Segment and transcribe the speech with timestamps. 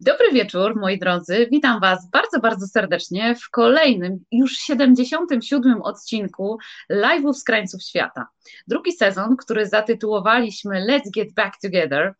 [0.00, 1.48] Dobry wieczór, moi drodzy.
[1.50, 6.58] Witam Was bardzo, bardzo serdecznie w kolejnym, już 77 odcinku
[6.90, 8.26] Live'ów z krańców świata.
[8.66, 12.14] Drugi sezon, który zatytułowaliśmy Let's Get Back Together,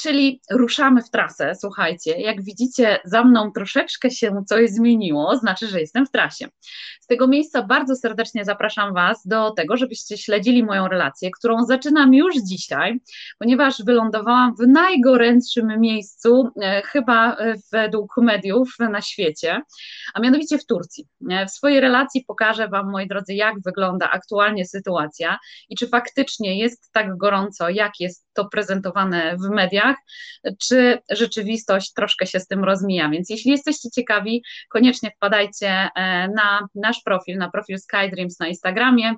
[0.00, 1.54] czyli ruszamy w trasę.
[1.60, 6.48] Słuchajcie, jak widzicie, za mną troszeczkę się coś zmieniło, znaczy, że jestem w trasie.
[7.00, 12.14] Z tego miejsca bardzo serdecznie zapraszam Was do tego, żebyście śledzili moją relację, którą zaczynam
[12.14, 13.00] już dzisiaj,
[13.38, 19.62] ponieważ wylądowałam w najgorętszym miejscu, e, chyba e, według mediów na świecie,
[20.14, 21.06] a mianowicie w Turcji.
[21.30, 25.38] E, w swojej relacji pokażę Wam, moi drodzy, jak wygląda aktualnie sytuacja
[25.68, 29.87] i czy faktycznie jest tak gorąco, jak jest to prezentowane w mediach
[30.62, 33.08] czy rzeczywistość troszkę się z tym rozmija.
[33.10, 39.14] Więc jeśli jesteście ciekawi, koniecznie wpadajcie e, na nasz profil, na profil SkyDreams na Instagramie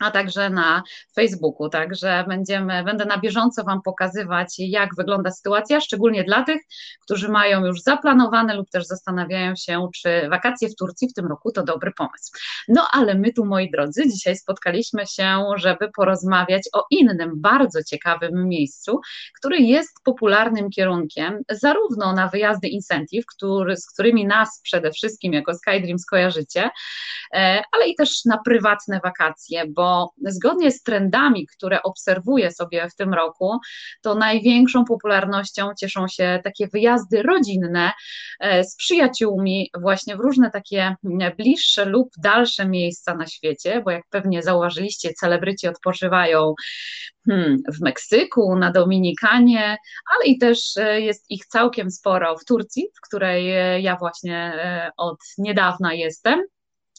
[0.00, 0.82] a także na
[1.14, 1.68] Facebooku.
[1.68, 6.62] Także będziemy, będę na bieżąco Wam pokazywać, jak wygląda sytuacja, szczególnie dla tych,
[7.02, 11.52] którzy mają już zaplanowane lub też zastanawiają się, czy wakacje w Turcji w tym roku
[11.52, 12.32] to dobry pomysł.
[12.68, 18.48] No ale my tu, moi drodzy, dzisiaj spotkaliśmy się, żeby porozmawiać o innym, bardzo ciekawym
[18.48, 19.00] miejscu,
[19.38, 25.54] który jest popularnym kierunkiem, zarówno na wyjazdy incentive, który, z którymi nas przede wszystkim jako
[25.54, 26.70] SkyDreams kojarzycie,
[27.34, 29.87] e, ale i też na prywatne wakacje, bo
[30.20, 33.58] zgodnie z trendami, które obserwuję sobie w tym roku,
[34.02, 37.92] to największą popularnością cieszą się takie wyjazdy rodzinne
[38.40, 40.94] e, z przyjaciółmi, właśnie w różne takie
[41.36, 46.54] bliższe lub dalsze miejsca na świecie, bo jak pewnie zauważyliście, celebryci odpoczywają
[47.26, 49.76] hmm, w Meksyku, na Dominikanie,
[50.14, 54.52] ale i też e, jest ich całkiem sporo w Turcji, w której e, ja właśnie
[54.96, 56.44] od niedawna jestem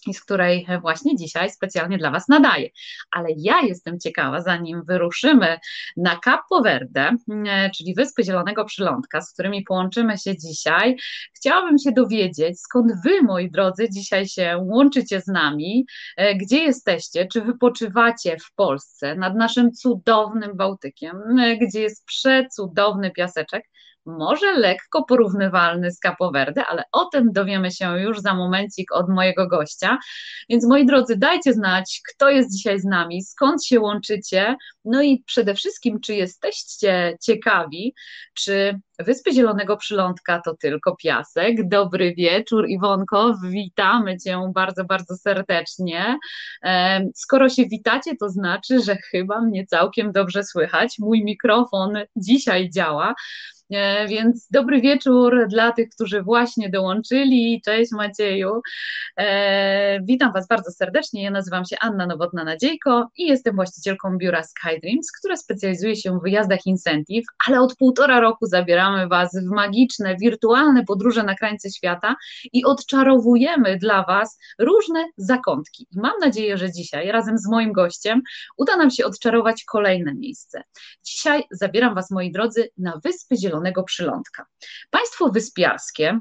[0.08, 2.69] i z której właśnie dzisiaj specjalnie dla Was nadaję.
[3.11, 5.59] Ale ja jestem ciekawa, zanim wyruszymy
[5.97, 10.97] na Capo Verde, mm, czyli Wyspy Zielonego Przylądka, z którymi połączymy się dzisiaj,
[11.36, 15.86] chciałabym się dowiedzieć, skąd Wy, moi drodzy, dzisiaj się łączycie z nami,
[16.17, 23.11] e, gdzie jesteście, czy wypoczywacie w Polsce nad naszym cudownym Bałtykiem, e, gdzie jest przecudowny
[23.11, 23.64] piaseczek,
[24.05, 29.10] może lekko porównywalny z Capo Verde, ale o tym dowiemy się już za momencik od
[29.10, 29.98] mojego gościa.
[30.49, 34.55] Więc moi drodzy, dajcie znać, kto jest dzisiaj z nami, skąd się łączycie,
[34.86, 37.93] no i przede wszystkim, czy jesteście ciekawi,
[38.33, 41.67] czy Wyspy Zielonego Przylądka to tylko piasek.
[41.67, 46.17] Dobry wieczór, Iwonko, witamy Cię bardzo, bardzo serdecznie.
[47.15, 50.95] Skoro się witacie, to znaczy, że chyba mnie całkiem dobrze słychać.
[50.99, 53.14] Mój mikrofon dzisiaj działa.
[53.71, 57.61] E, więc dobry wieczór dla tych, którzy właśnie dołączyli.
[57.65, 58.61] Cześć Macieju.
[59.17, 61.23] E, witam Was bardzo serdecznie.
[61.23, 66.65] Ja nazywam się Anna Nowotna-Nadziejko i jestem właścicielką biura SkyDreams, które specjalizuje się w wyjazdach
[66.65, 72.15] incentive, ale od półtora roku zabieramy Was w magiczne, wirtualne podróże na krańce świata
[72.53, 75.87] i odczarowujemy dla Was różne zakątki.
[75.91, 78.21] I mam nadzieję, że dzisiaj razem z moim gościem
[78.58, 80.63] uda nam się odczarować kolejne miejsce.
[81.03, 84.45] Dzisiaj zabieram Was, moi drodzy, na Wyspy Zielone Zielonego Przylądka.
[84.89, 86.20] Państwo wyspiarskie,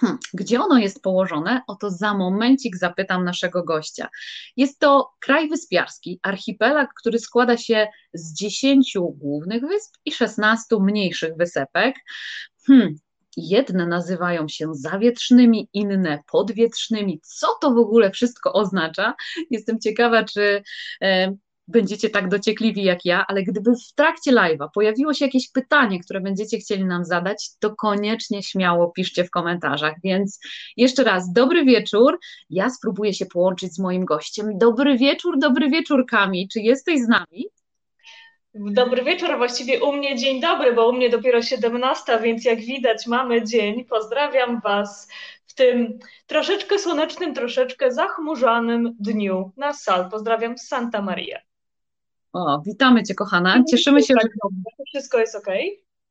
[0.00, 1.62] Hmm, gdzie ono jest położone?
[1.66, 4.08] Oto za momencik zapytam naszego gościa.
[4.56, 11.36] Jest to kraj wyspiarski, archipelag, który składa się z 10 głównych wysp i 16 mniejszych
[11.36, 11.96] wysepek.
[12.66, 12.94] Hmm,
[13.36, 17.20] jedne nazywają się zawietrznymi, inne podwietrznymi.
[17.22, 19.14] Co to w ogóle wszystko oznacza?
[19.50, 20.62] Jestem ciekawa, czy
[21.68, 26.20] będziecie tak dociekliwi jak ja, ale gdyby w trakcie live'a pojawiło się jakieś pytanie, które
[26.20, 29.94] będziecie chcieli nam zadać, to koniecznie śmiało piszcie w komentarzach.
[30.04, 30.40] Więc
[30.76, 32.18] jeszcze raz, dobry wieczór.
[32.50, 34.58] Ja spróbuję się połączyć z moim gościem.
[34.58, 36.48] Dobry wieczór, dobry wieczór, Kami.
[36.48, 37.46] Czy jesteś z nami?
[38.54, 43.06] Dobry wieczór, właściwie u mnie dzień dobry, bo u mnie dopiero 17, więc jak widać
[43.06, 43.84] mamy dzień.
[43.84, 45.08] Pozdrawiam Was
[45.46, 50.10] w tym troszeczkę słonecznym, troszeczkę zachmurzanym dniu na sal.
[50.10, 51.38] Pozdrawiam Santa Maria.
[52.36, 53.64] O, witamy Cię, kochana.
[53.70, 54.28] Cieszymy się, że.
[54.86, 55.46] Wszystko jest ok?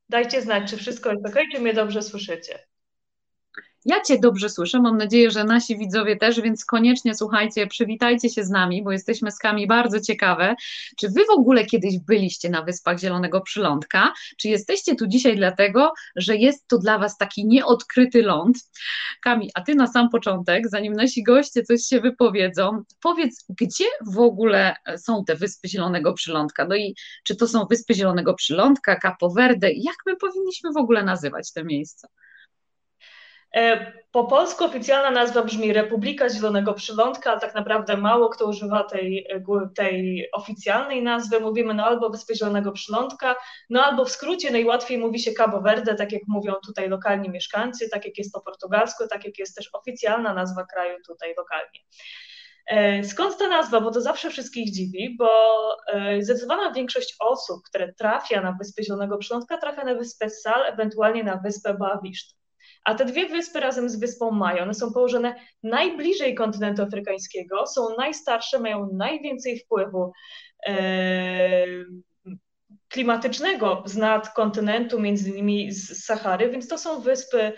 [0.10, 2.60] Dajcie znać, czy wszystko jest ok, czy mnie dobrze słyszycie.
[3.86, 8.44] Ja Cię dobrze słyszę, mam nadzieję, że nasi widzowie też, więc koniecznie słuchajcie, przywitajcie się
[8.44, 10.56] z nami, bo jesteśmy z Kami bardzo ciekawe.
[10.98, 14.14] Czy Wy w ogóle kiedyś byliście na Wyspach Zielonego Przylądka?
[14.38, 18.58] Czy jesteście tu dzisiaj dlatego, że jest to dla Was taki nieodkryty ląd?
[19.24, 24.20] Kami, a Ty na sam początek, zanim nasi goście coś się wypowiedzą, powiedz, gdzie w
[24.20, 26.66] ogóle są te Wyspy Zielonego Przylądka?
[26.66, 29.72] No i czy to są Wyspy Zielonego Przylądka, Capo Verde?
[29.72, 32.08] Jak my powinniśmy w ogóle nazywać te miejsca?
[33.54, 38.84] E, po polsku oficjalna nazwa brzmi Republika Zielonego Przylądka, ale tak naprawdę mało kto używa
[38.84, 39.28] tej,
[39.76, 41.40] tej oficjalnej nazwy.
[41.40, 43.36] Mówimy no albo Wyspy Zielonego Przylądka,
[43.70, 47.90] no albo w skrócie najłatwiej mówi się Cabo Verde, tak jak mówią tutaj lokalni mieszkańcy,
[47.90, 51.80] tak jak jest po portugalsku, tak jak jest też oficjalna nazwa kraju tutaj lokalnie.
[52.68, 53.82] E, skąd ta nazwa?
[53.82, 55.30] Bo to zawsze wszystkich dziwi, bo
[55.94, 61.24] e, zdecydowana większość osób, które trafia na Wyspę Zielonego Przylądka, trafia na Wyspę Sal, ewentualnie
[61.24, 62.45] na Wyspę Bawiszt.
[62.86, 67.82] A te dwie wyspy razem z wyspą Mają, one są położone najbliżej kontynentu afrykańskiego, są
[67.98, 70.12] najstarsze, mają najwięcej wpływu
[70.68, 71.66] e,
[72.88, 77.54] klimatycznego z kontynentu, między innymi z Sahary, więc to są wyspy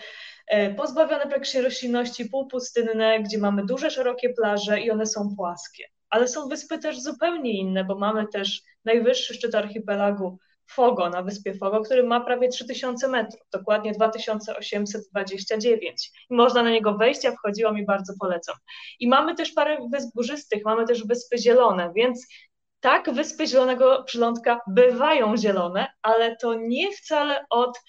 [0.46, 5.84] e, pozbawione praktycznie roślinności, półpustynne, gdzie mamy duże, szerokie plaże i one są płaskie.
[6.10, 10.38] Ale są wyspy też zupełnie inne, bo mamy też najwyższy szczyt archipelagu
[10.70, 16.10] Fogo na wyspie Fogo, który ma prawie 3000 metrów, dokładnie 2829.
[16.30, 18.56] I można na niego wejść, ja wchodziłam i bardzo polecam.
[19.00, 22.26] I mamy też parę wysp górzystych, mamy też wyspy zielone, więc
[22.80, 27.80] tak, wyspy Zielonego Przylądka bywają zielone, ale to nie wcale od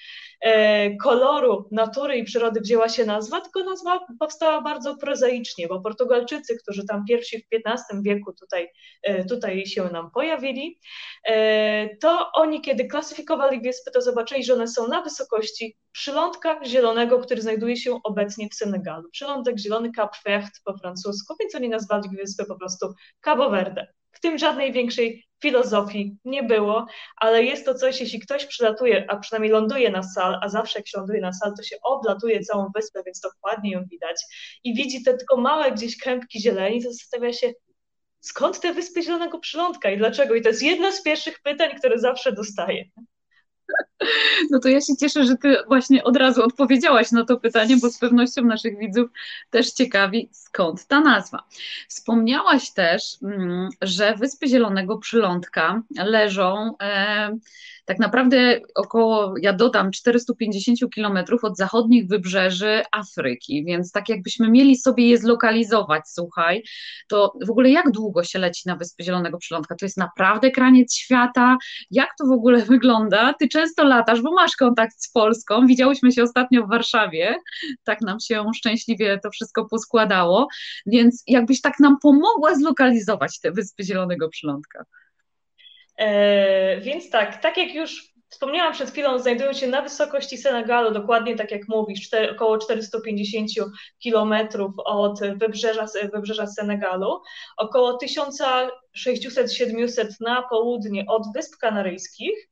[0.42, 6.58] e, koloru natury i przyrody wzięła się nazwa, tylko nazwa powstała bardzo prozaicznie, bo Portugalczycy,
[6.64, 8.68] którzy tam pierwsi w XV wieku tutaj,
[9.04, 10.80] e, tutaj się nam pojawili,
[11.24, 17.20] e, to oni kiedy klasyfikowali wyspy, to zobaczyli, że one są na wysokości przylądka zielonego,
[17.20, 19.10] który znajduje się obecnie w Senegalu.
[19.12, 23.99] Przylądek zielony Cap Vert po francusku, więc oni nazwali wyspę po prostu Cabo Verde.
[24.12, 26.86] W tym żadnej większej filozofii nie było,
[27.16, 30.88] ale jest to coś, jeśli ktoś przylatuje, a przynajmniej ląduje na sal, a zawsze jak
[30.88, 34.22] się ląduje na sal, to się oblatuje całą wyspę, więc dokładnie ją widać
[34.64, 37.52] i widzi te tylko małe gdzieś kępki zieleni, to zastanawia się,
[38.20, 40.36] skąd te wyspy zielonego przylądka i dlaczego?
[40.36, 42.86] I to jest jedno z pierwszych pytań, które zawsze dostaję.
[44.52, 47.90] No to ja się cieszę, że ty właśnie od razu odpowiedziałaś na to pytanie, bo
[47.90, 49.10] z pewnością naszych widzów
[49.50, 51.44] też ciekawi, skąd ta nazwa.
[51.88, 57.38] Wspomniałaś też, mm, że Wyspy Zielonego Przylądka leżą e,
[57.90, 64.78] tak naprawdę około, ja dodam, 450 kilometrów od zachodnich wybrzeży Afryki, więc tak jakbyśmy mieli
[64.78, 66.64] sobie je zlokalizować, słuchaj,
[67.08, 69.76] to w ogóle jak długo się leci na Wyspy Zielonego Przylądka?
[69.76, 71.58] To jest naprawdę kraniec świata?
[71.92, 73.34] Jak to w ogóle wygląda?
[73.40, 77.36] Ty często latasz, bo masz kontakt z Polską, widziałyśmy się ostatnio w Warszawie,
[77.84, 80.48] tak nam się szczęśliwie to wszystko poskładało,
[80.86, 84.86] więc jakbyś tak nam pomogła zlokalizować te Wyspy Zielonego Przylądka.
[86.00, 91.36] E, więc tak, tak jak już wspomniałam przed chwilą, znajdują się na wysokości Senegalu, dokładnie
[91.36, 93.50] tak jak mówisz, 4, około 450
[94.00, 97.22] kilometrów od wybrzeża, wybrzeża Senegalu,
[97.58, 98.70] około 1600-700
[100.20, 102.50] na południe od Wysp Kanaryjskich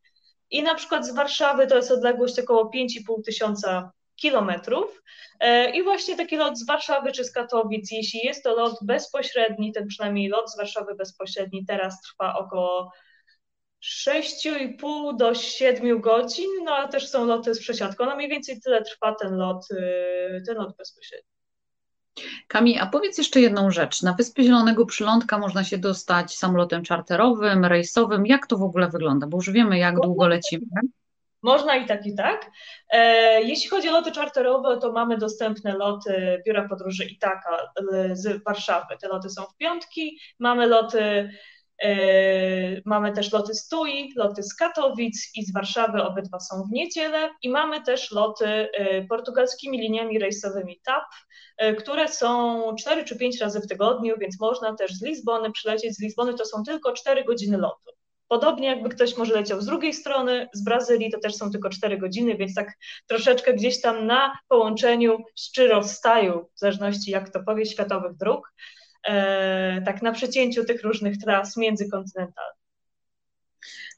[0.52, 5.04] i na przykład z Warszawy to jest odległość około 5,5 tysiąca kilometrów.
[5.40, 9.72] E, I właśnie taki lot z Warszawy czy z Katowic, jeśli jest to lot bezpośredni,
[9.72, 12.92] ten przynajmniej lot z Warszawy bezpośredni teraz trwa około
[13.84, 18.06] 6,5 do 7 godzin, no ale też są loty z przesiadką.
[18.06, 21.30] No mniej więcej tyle trwa ten lot, y, ten lot bezpośredni.
[22.48, 24.04] Kami, a powiedz jeszcze jedną rzecz.
[24.04, 28.26] Na Wyspy Zielonego Przylądka można się dostać samolotem czarterowym, rejsowym.
[28.26, 29.28] Jak to w ogóle wygląda?
[29.28, 30.66] Bo już wiemy, jak długo lecimy.
[31.42, 32.52] Można i tak, i tak.
[32.90, 37.72] E, jeśli chodzi o loty czarterowe, to mamy dostępne loty Biura Podróży Itaka
[38.14, 38.98] z Warszawy.
[39.02, 40.20] Te loty są w piątki.
[40.40, 41.30] Mamy loty
[42.86, 47.30] mamy też loty z Tui, loty z Katowic i z Warszawy, obydwa są w niedzielę
[47.42, 51.04] i mamy też loty e, portugalskimi liniami rejsowymi TAP,
[51.58, 55.96] e, które są 4 czy 5 razy w tygodniu, więc można też z Lizbony przylecieć.
[55.96, 57.92] Z Lizbony to są tylko 4 godziny lotu.
[58.28, 61.98] Podobnie jakby ktoś może leciał z drugiej strony, z Brazylii to też są tylko 4
[61.98, 62.74] godziny, więc tak
[63.08, 65.18] troszeczkę gdzieś tam na połączeniu
[65.56, 68.77] czy rozstaju, w zależności jak to powie, światowych dróg, E,
[69.86, 72.57] tak na przecięciu tych różnych tras międzykontynentalnych.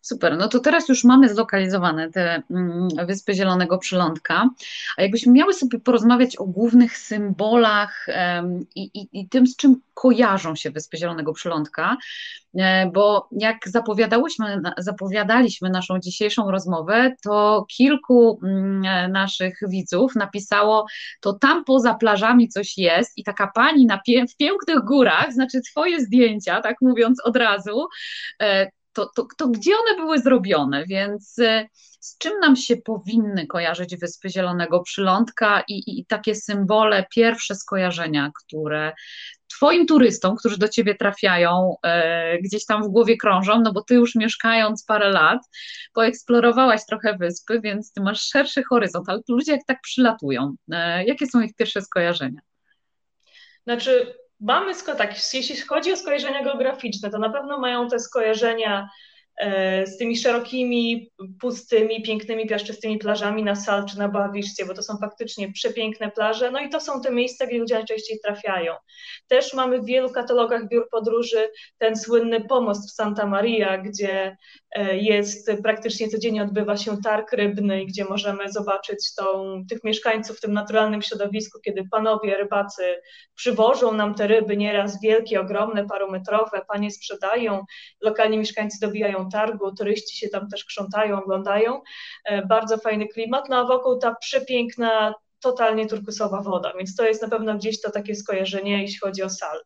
[0.02, 4.50] Super, no to teraz już mamy zlokalizowane te mm, Wyspy Zielonego Przylądka,
[4.98, 8.08] a jakbyśmy miały sobie porozmawiać o głównych symbolach
[8.76, 11.98] i, i, i tym, z czym kojarzą się Wyspy Zielonego Przylądka,
[12.56, 20.86] e, bo jak zapowiadałyśmy, zapowiadaliśmy naszą dzisiejszą rozmowę, to kilku mm, naszych widzów napisało,
[21.22, 25.62] to tam poza plażami coś jest i taka pani na pie w pięknych górach, znaczy
[25.62, 27.88] twoje zdjęcia, tak mówiąc od razu,
[28.42, 31.68] e, to, to, to gdzie one były zrobione, więc e,
[32.00, 38.32] z czym nam się powinny kojarzyć Wyspy Zielonego Przylądka i, i takie symbole, pierwsze skojarzenia,
[38.36, 38.94] które
[39.48, 43.94] Twoim turystom, którzy do Ciebie trafiają, e, gdzieś tam w głowie krążą, no bo Ty
[43.96, 45.40] już mieszkając parę lat,
[45.94, 51.28] poeksplorowałaś trochę wyspy, więc Ty masz szerszy horyzont, ale ludzie jak tak przylatują, e, jakie
[51.28, 52.42] są ich pierwsze skojarzenia?
[53.64, 58.90] Znaczy, mamy, tak, jeśli chodzi o skojarzenia geograficzne, to na pewno mają te skojarzenia
[59.40, 64.84] E, z tymi szerokimi, pustymi, pięknymi, piaszczystymi plażami na Sal czy na Bawiszcie, bo to
[64.84, 68.74] są faktycznie przepiękne plaże, no i to są te miejsca, gdzie ludzie najczęściej trafiają.
[69.28, 74.38] Też mamy w wielu katalogach biur podróży ten słynny pomost w Santa Maria, gdzie
[74.94, 80.54] jest, praktycznie codziennie odbywa się targ rybny, gdzie możemy zobaczyć tą, tych mieszkańców w tym
[80.54, 83.02] naturalnym środowisku, kiedy panowie rybacy
[83.36, 87.64] przywożą nam te ryby, nieraz wielkie, ogromne, parometrowe, panie sprzedają,
[88.02, 91.82] lokalni mieszkańcy dobijają targu, turyści się tam też krzątają, oglądają.
[92.26, 97.22] E, bardzo fajny klimat, no a wokół ta przepiękna, totalnie turkusowa woda, więc to jest
[97.22, 99.60] na pewno gdzieś to takie skojarzenie, jeśli chodzi o sal.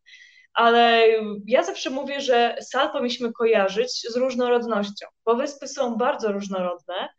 [0.54, 1.08] Ale
[1.48, 7.10] ja zawsze mówię, że sal powinniśmy kojarzyć z różnorodnością, bo wyspy są bardzo różnorodne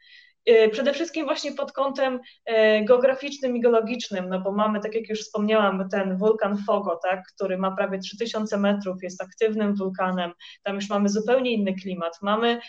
[0.46, 5.08] E, przede wszystkim właśnie pod kątem e, geograficznym i geologicznym, no bo mamy, tak jak
[5.08, 10.74] już wspomniałam, ten wulkan Fogo, tak, który ma prawie 3000 metrów, jest aktywnym wulkanem, tam
[10.74, 12.18] już mamy zupełnie inny klimat.
[12.22, 12.60] Mamy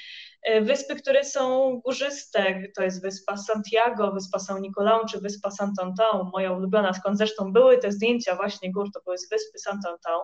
[0.61, 6.51] wyspy, które są górzyste, to jest wyspa Santiago, wyspa São Nicolau czy wyspa Sant'Antão, moja
[6.51, 10.19] ulubiona, skąd zresztą były te zdjęcia właśnie gór, to były z wyspy Sant'Antão,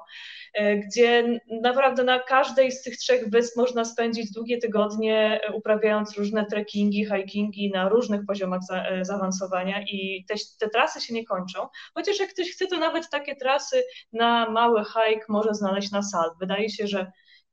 [0.53, 6.17] e, gdzie naprawdę na każdej z tych trzech wysp można spędzić długie tygodnie e, uprawiając
[6.17, 11.67] różne trekkingi, hikingi na różnych poziomach za, zaawansowania i te, te trasy się nie kończą,
[11.93, 16.31] chociaż jak ktoś chce, to nawet takie trasy na mały hike może znaleźć na sal.
[16.39, 17.11] Wydaje się, że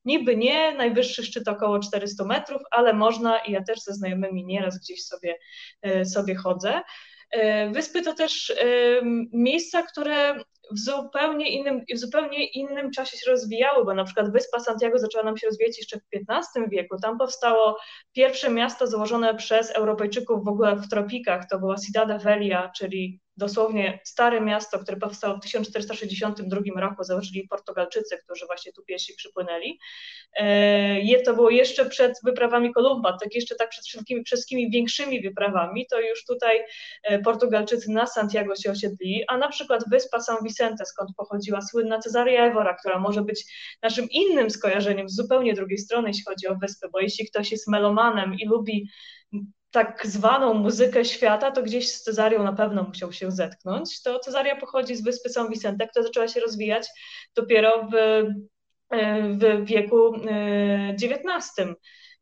[0.09, 4.79] Niby nie, najwyższy szczyt około 400 metrów, ale można i ja też ze znajomymi nieraz
[4.79, 5.39] gdzieś sobie,
[5.83, 6.81] e, sobie chodzę.
[7.31, 8.55] E, wyspy to też e,
[9.33, 10.41] miejsca, które
[10.73, 15.25] w zupełnie innym, w zupełnie innym czasie się rozwijały, bo na przykład wyspa Santiago zaczęła
[15.25, 16.97] nam się rozwijać jeszcze w XV wieku.
[17.03, 17.79] Tam powstało
[18.13, 21.49] pierwsze miasto założone przez Europejczyków w ogóle w tropikach.
[21.51, 28.19] To była Cidade Velha, czyli dosłownie stare miasto, które powstało w 1462 roku, założyli Portugalczycy,
[28.25, 29.79] którzy właśnie tu pierwsi przypłynęli.
[30.37, 35.87] E, to było jeszcze przed wyprawami Kolumba, tak jeszcze tak przed wszystkimi, wszystkimi większymi wyprawami,
[35.91, 36.61] to już tutaj
[37.03, 41.99] e, Portugalczycy na Santiago się osiedli, a na przykład wyspa San Vicente, skąd pochodziła słynna
[41.99, 43.45] Cesaria Evora, która może być
[43.83, 47.69] naszym innym skojarzeniem z zupełnie drugiej strony, jeśli chodzi o wyspę, bo jeśli ktoś jest
[47.69, 48.89] melomanem i lubi
[49.71, 54.03] tak zwaną muzykę świata, to gdzieś z Cezarią na pewno musiał się zetknąć.
[54.03, 56.89] To Cezaria pochodzi z wyspy São Vicente, która zaczęła się rozwijać
[57.35, 58.25] dopiero w,
[59.39, 60.15] w wieku
[61.03, 61.75] XIX, e,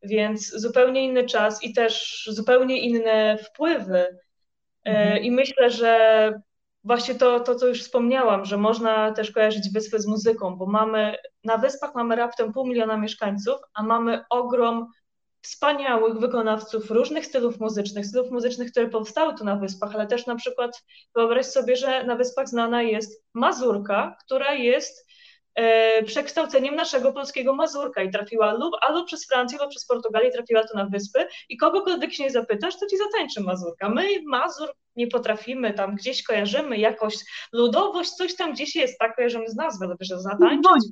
[0.03, 3.99] więc zupełnie inny czas i też zupełnie inne wpływy.
[3.99, 5.23] E, mhm.
[5.23, 6.33] I myślę, że
[6.83, 11.15] właśnie to, to, co już wspomniałam, że można też kojarzyć wyspy z muzyką, bo mamy
[11.43, 14.87] na wyspach mamy raptem pół miliona mieszkańców, a mamy ogrom
[15.47, 20.35] wspaniałych wykonawców różnych stylów muzycznych, stylów muzycznych, które powstały tu na wyspach, ale też na
[20.35, 20.83] przykład
[21.15, 25.07] wyobraź sobie, że na wyspach znana jest mazurka, która jest
[25.55, 30.63] e, przekształceniem naszego polskiego mazurka i trafiła lub albo przez Francję, albo przez Portugalię trafiła
[30.63, 33.89] tu na wyspy i kogokolwiek się nie zapytasz, to ci zatańczy mazurka.
[33.89, 37.15] My mazur nie potrafimy, tam gdzieś kojarzymy jakoś
[37.53, 40.91] ludowość, coś tam gdzieś jest, tak kojarzymy z nazwy, ale że zatańczyć.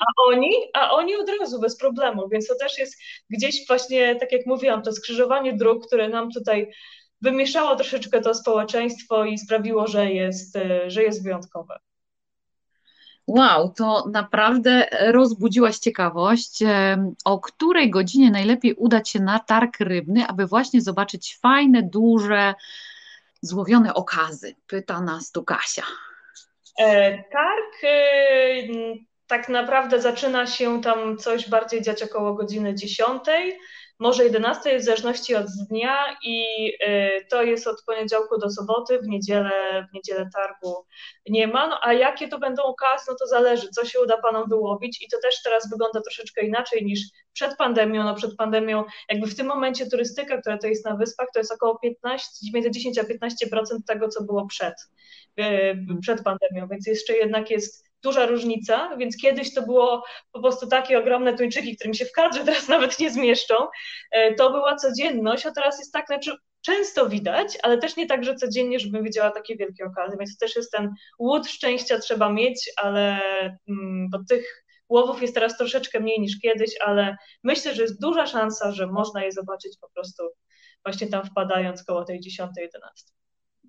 [0.00, 2.96] A oni, a oni od razu bez problemu, więc to też jest
[3.30, 6.70] gdzieś właśnie, tak jak mówiłam, to skrzyżowanie dróg, które nam tutaj
[7.20, 11.78] wymieszało troszeczkę to społeczeństwo i sprawiło, że jest, e, że jest wyjątkowe.
[13.26, 16.62] Wow, to naprawdę rozbudziłaś ciekawość.
[16.62, 22.54] E, o której godzinie najlepiej udać się na targ rybny, aby właśnie zobaczyć fajne, duże,
[23.42, 24.54] złowione okazy?
[24.66, 25.82] Pyta nas tu Kasia.
[26.78, 27.82] E, targ
[29.26, 33.22] tak naprawdę zaczyna się tam coś bardziej dziać około godziny 10,
[33.98, 36.44] może 11, w zależności od dnia i
[36.88, 40.86] y, to jest od poniedziałku do soboty, w niedzielę, w niedzielę targu
[41.28, 44.48] nie ma, no, a jakie to będą okazy, no to zależy, co się uda Panom
[44.48, 47.00] wyłowić i to też teraz wygląda troszeczkę inaczej niż
[47.32, 51.28] przed pandemią, no przed pandemią, jakby w tym momencie turystyka, która to jest na wyspach,
[51.34, 54.74] to jest około 15, między 10 a 15% tego, co było przed,
[55.40, 60.66] y, przed pandemią, więc jeszcze jednak jest duża różnica, więc kiedyś to było po prostu
[60.66, 63.54] takie ogromne tuńczyki, które mi się w kadrze teraz nawet nie zmieszczą.
[64.10, 68.24] E, to była codzienność, a teraz jest tak, znaczy często widać, ale też nie tak,
[68.24, 72.32] że codziennie, żebym widziała takie wielkie okazy, więc to też jest ten łód szczęścia trzeba
[72.32, 73.20] mieć, ale
[73.68, 78.26] mm, bo tych łowów jest teraz troszeczkę mniej niż kiedyś, ale myślę, że jest duża
[78.26, 80.22] szansa, że można je zobaczyć po prostu
[80.84, 82.46] właśnie tam wpadając koło tej 10-11.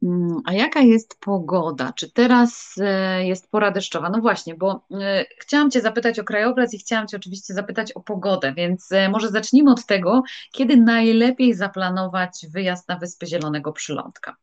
[0.04, 1.94] Mm, a jaka jest pogoda?
[1.94, 4.10] Czy teraz e, jest pora deszczowa?
[4.10, 8.02] No właśnie, bo e, chciałam Cię zapytać o krajobraz i chciałam Cię oczywiście zapytać o
[8.02, 14.36] pogodę, więc e, może zacznijmy od tego, kiedy najlepiej zaplanować wyjazd na Wyspy Zielonego Przylądka.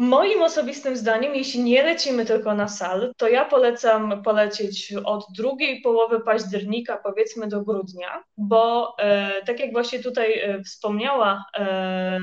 [0.00, 5.80] Moim osobistym zdaniem, jeśli nie lecimy tylko na sal, to ja polecam polecieć od drugiej
[5.80, 12.20] połowy października, powiedzmy do grudnia, bo e, tak jak właśnie tutaj e, wspomniała e,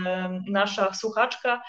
[0.48, 1.62] nasza słuchaczka,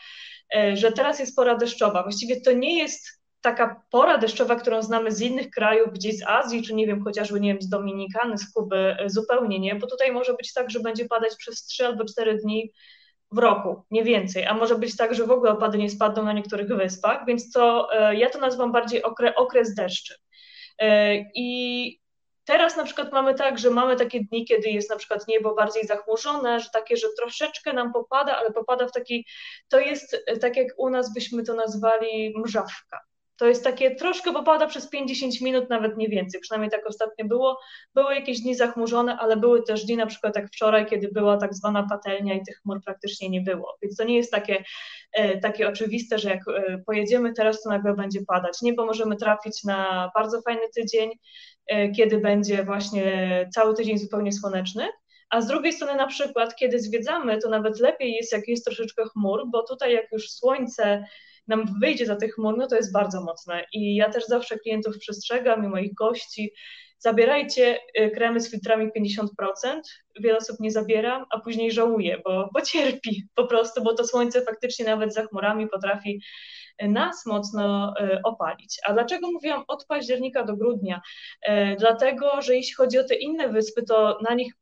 [0.54, 2.02] e, że teraz jest pora deszczowa.
[2.02, 6.62] Właściwie to nie jest taka pora deszczowa, którą znamy z innych krajów, gdzieś z Azji,
[6.62, 10.12] czy nie wiem, chociażby nie wiem, z Dominikany, z Kuby, e, zupełnie nie, bo tutaj
[10.12, 12.72] może być tak, że będzie padać przez 3 albo 4 dni
[13.32, 16.32] w roku, nie więcej, a może być tak, że w ogóle opady nie spadną na
[16.32, 20.14] niektórych wyspach, więc to e, ja to nazywam bardziej okre, okres deszczy.
[20.78, 22.00] E, I
[22.44, 25.86] teraz na przykład mamy tak, że mamy takie dni, kiedy jest na przykład niebo bardziej
[25.86, 29.26] zachmurzone, że takie, że troszeczkę nam popada, ale popada w taki,
[29.68, 33.07] to jest e, tak jak u nas byśmy to nazwali mrzawka.
[33.38, 36.40] To jest takie troszkę popada przez 50 minut, nawet nie więcej.
[36.40, 37.60] Przynajmniej tak ostatnio było.
[37.94, 41.54] Były jakieś dni zachmurzone, ale były też dni, na przykład jak wczoraj, kiedy była tak
[41.54, 43.76] zwana patelnia i tych chmur praktycznie nie było.
[43.82, 44.64] Więc to nie jest takie,
[45.12, 48.62] e, takie oczywiste, że jak e, pojedziemy teraz, to nagle będzie padać.
[48.62, 51.10] Nie, bo możemy trafić na bardzo fajny tydzień,
[51.66, 54.88] e, kiedy będzie właśnie cały tydzień zupełnie słoneczny.
[55.30, 59.02] A z drugiej strony, na przykład, kiedy zwiedzamy, to nawet lepiej jest, jak jest troszeczkę
[59.12, 61.04] chmur, bo tutaj, jak już słońce
[61.48, 63.64] nam wyjdzie za tych chmur, no to jest bardzo mocne.
[63.72, 66.52] I ja też zawsze klientów przestrzegam i moich gości,
[66.98, 69.80] zabierajcie y, kremy z filtrami 50%,
[70.20, 74.42] wiele osób nie zabiera, a później żałuje, bo, bo cierpi po prostu, bo to słońce
[74.42, 76.20] faktycznie nawet za chmurami potrafi
[76.82, 78.78] y, nas mocno y, opalić.
[78.86, 81.00] A dlaczego mówiłam od października do grudnia?
[81.78, 84.52] Dlatego, że jeśli chodzi o te inne wyspy, to na nich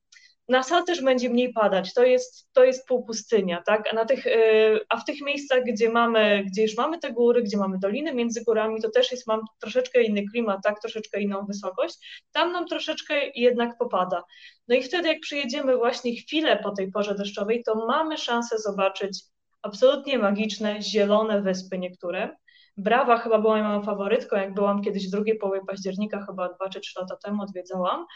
[0.49, 3.93] na sal też będzie mniej padać, to jest, to jest półpustynia, tak?
[3.93, 7.43] A, na tych, y, a w tych miejscach, gdzie mamy, gdzie już mamy te góry,
[7.43, 10.81] gdzie mamy doliny między górami, to też jest, mam troszeczkę inny klimat, tak?
[10.81, 14.23] Troszeczkę inną wysokość, tam nam troszeczkę jednak popada.
[14.69, 19.25] No i wtedy, jak przyjedziemy właśnie chwilę po tej porze deszczowej, to mamy szansę zobaczyć
[19.63, 22.37] absolutnie magiczne, zielone wyspy niektóre.
[22.77, 26.81] Brawa chyba była moją faworytką, jak byłam kiedyś w drugiej połowie października, chyba dwa czy
[26.81, 28.07] trzy lata temu odwiedzałam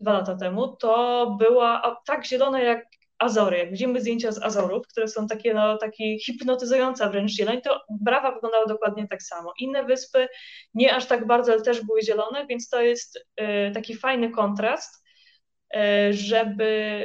[0.00, 2.86] dwa lata temu, to była tak zielona jak
[3.20, 3.58] Azory.
[3.58, 8.32] Jak widzimy zdjęcia z Azorów, które są takie, no, takie hipnotyzująca wręcz zieleń, to Brawa
[8.32, 9.52] wyglądała dokładnie tak samo.
[9.58, 10.28] Inne wyspy
[10.74, 15.04] nie aż tak bardzo, ale też były zielone, więc to jest y, taki fajny kontrast,
[15.76, 15.78] y,
[16.12, 17.04] żeby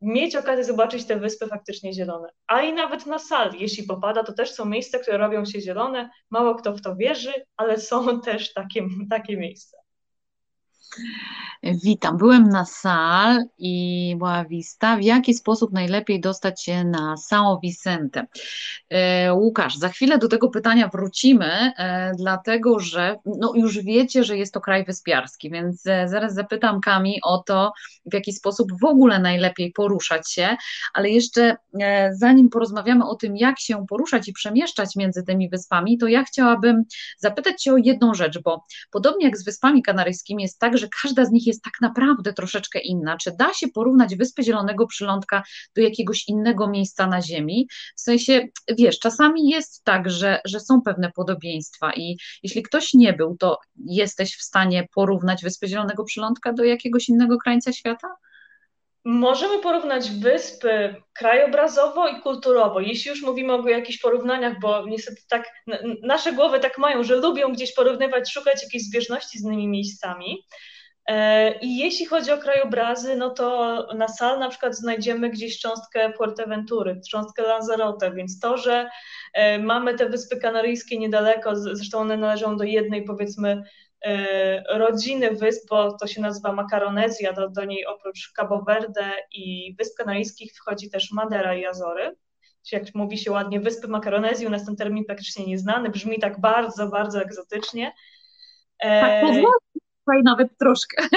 [0.00, 2.28] mieć okazję zobaczyć te wyspy faktycznie zielone.
[2.46, 6.10] A i nawet na sali, jeśli popada, to też są miejsca, które robią się zielone.
[6.30, 9.81] Mało kto w to wierzy, ale są też takie, takie miejsca.
[11.62, 12.16] Witam.
[12.16, 14.96] Byłem na sal i była wista.
[14.96, 18.26] W jaki sposób najlepiej dostać się na São Vicente?
[18.90, 24.36] E, Łukasz, za chwilę do tego pytania wrócimy, e, dlatego że no już wiecie, że
[24.36, 27.72] jest to kraj wyspiarski, więc e, zaraz zapytam Kami o to,
[28.06, 30.56] w jaki sposób w ogóle najlepiej poruszać się,
[30.94, 31.56] ale jeszcze
[32.12, 36.84] zanim porozmawiamy o tym, jak się poruszać i przemieszczać między tymi wyspami, to ja chciałabym
[37.18, 41.24] zapytać Cię o jedną rzecz, bo podobnie jak z Wyspami Kanaryjskimi jest tak, że każda
[41.24, 43.16] z nich jest tak naprawdę troszeczkę inna.
[43.16, 45.42] Czy da się porównać Wyspy Zielonego Przylądka
[45.76, 47.68] do jakiegoś innego miejsca na Ziemi?
[47.96, 53.12] W sensie, wiesz, czasami jest tak, że, że są pewne podobieństwa i jeśli ktoś nie
[53.12, 58.08] był, to jesteś w stanie porównać Wyspy Zielonego Przylądka do jakiegoś innego krańca świata?
[59.04, 65.52] Możemy porównać wyspy krajobrazowo i kulturowo, jeśli już mówimy o jakichś porównaniach, bo niestety tak
[66.02, 70.46] nasze głowy tak mają, że lubią gdzieś porównywać, szukać jakiejś zbieżności z innymi miejscami.
[71.06, 76.12] E, I jeśli chodzi o krajobrazy, no to na sal na przykład znajdziemy gdzieś cząstkę
[76.12, 78.90] Fuerteventury, cząstkę Lanzarote, więc to, że
[79.34, 83.62] e, mamy te Wyspy Kanaryjskie niedaleko, zresztą one należą do jednej powiedzmy
[84.68, 89.98] rodziny wysp, bo to się nazywa Makaronezja, do, do niej oprócz Cabo Verde i Wysp
[89.98, 92.16] Kanaryjskich wchodzi też Madera i Azory.
[92.72, 96.88] Jak mówi się ładnie, Wyspy Makaronezji, u nas ten termin praktycznie nieznany, brzmi tak bardzo,
[96.88, 97.92] bardzo egzotycznie.
[98.80, 99.24] Tak,
[100.06, 101.02] tutaj nawet troszkę.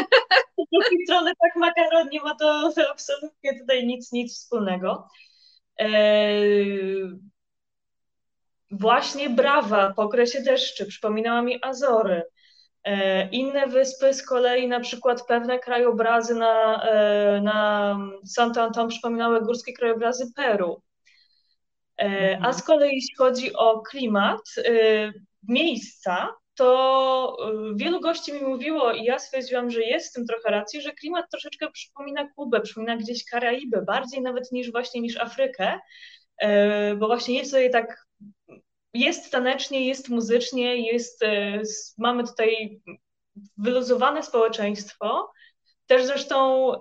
[0.58, 5.08] Z drugiej strony tak makaron nie ma to absolutnie tutaj nic, nic wspólnego.
[5.78, 7.20] Eee,
[8.72, 12.24] właśnie Brawa po okresie deszczy przypominała mi Azory.
[12.86, 19.42] Eee, inne wyspy z kolei, na przykład pewne krajobrazy na, e, na Santo Anton przypominały
[19.42, 20.82] górskie krajobrazy Peru.
[21.98, 25.14] Eee, a z kolei jeśli chodzi o klimat, e,
[25.48, 27.38] miejsca, to
[27.76, 31.26] wielu gości mi mówiło i ja stwierdziłam, że jest w tym trochę racji, że klimat
[31.32, 35.80] troszeczkę przypomina Kubę, przypomina gdzieś Karaiby, bardziej nawet niż właśnie niż Afrykę.
[36.98, 38.06] bo właśnie jest tutaj tak,
[38.96, 41.26] jest tanecznie, jest muzycznie, jest,
[41.98, 42.82] mamy tutaj
[43.58, 45.32] wyluzowane społeczeństwo,
[45.88, 46.72] też zresztą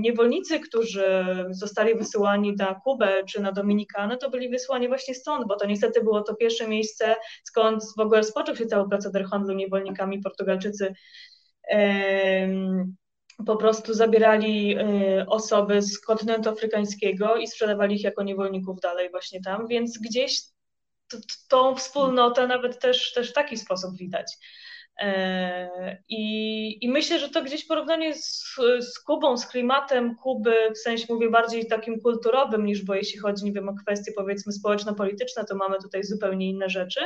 [0.00, 5.56] niewolnicy, którzy zostali wysłani na Kubę czy na Dominikanę, to byli wysłani właśnie stąd, bo
[5.56, 10.20] to niestety było to pierwsze miejsce, skąd w ogóle rozpoczął się cały proceder handlu niewolnikami.
[10.20, 10.94] Portugalczycy
[13.46, 19.40] po prostu zabierali y, osoby z kontynentu afrykańskiego i sprzedawali ich jako niewolników dalej właśnie
[19.40, 20.40] tam, więc gdzieś
[21.48, 24.36] tą wspólnotę nawet też, też w taki sposób widać.
[25.00, 30.78] E, I, I, myślę, że to gdzieś porównanie z, z Kubą, z klimatem Kuby, w
[30.78, 35.44] sensie mówię bardziej takim kulturowym, niż bo jeśli chodzi, nie wiem, o kwestie powiedzmy społeczno-polityczne,
[35.44, 37.00] to mamy tutaj zupełnie inne rzeczy.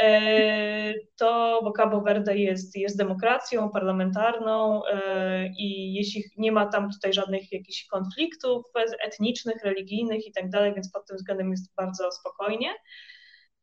[0.00, 6.90] E, to, bo Cabo Verde jest, jest demokracją parlamentarną e, i jeśli nie ma tam
[6.90, 8.64] tutaj żadnych jakichś konfliktów
[9.04, 12.68] etnicznych, religijnych i tak dalej, więc pod tym względem jest bardzo spokojnie.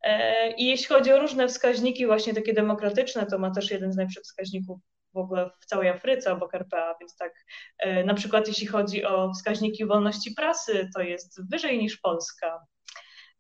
[0.04, 3.96] E, I jeśli chodzi o różne wskaźniki, właśnie takie demokratyczne, to ma też jeden z
[3.96, 4.80] najlepszych wskaźników
[5.14, 7.34] w ogóle w całej Afryce obok RPA, więc tak
[7.80, 12.60] e, na przykład jeśli chodzi o wskaźniki wolności prasy, to jest wyżej niż Polska.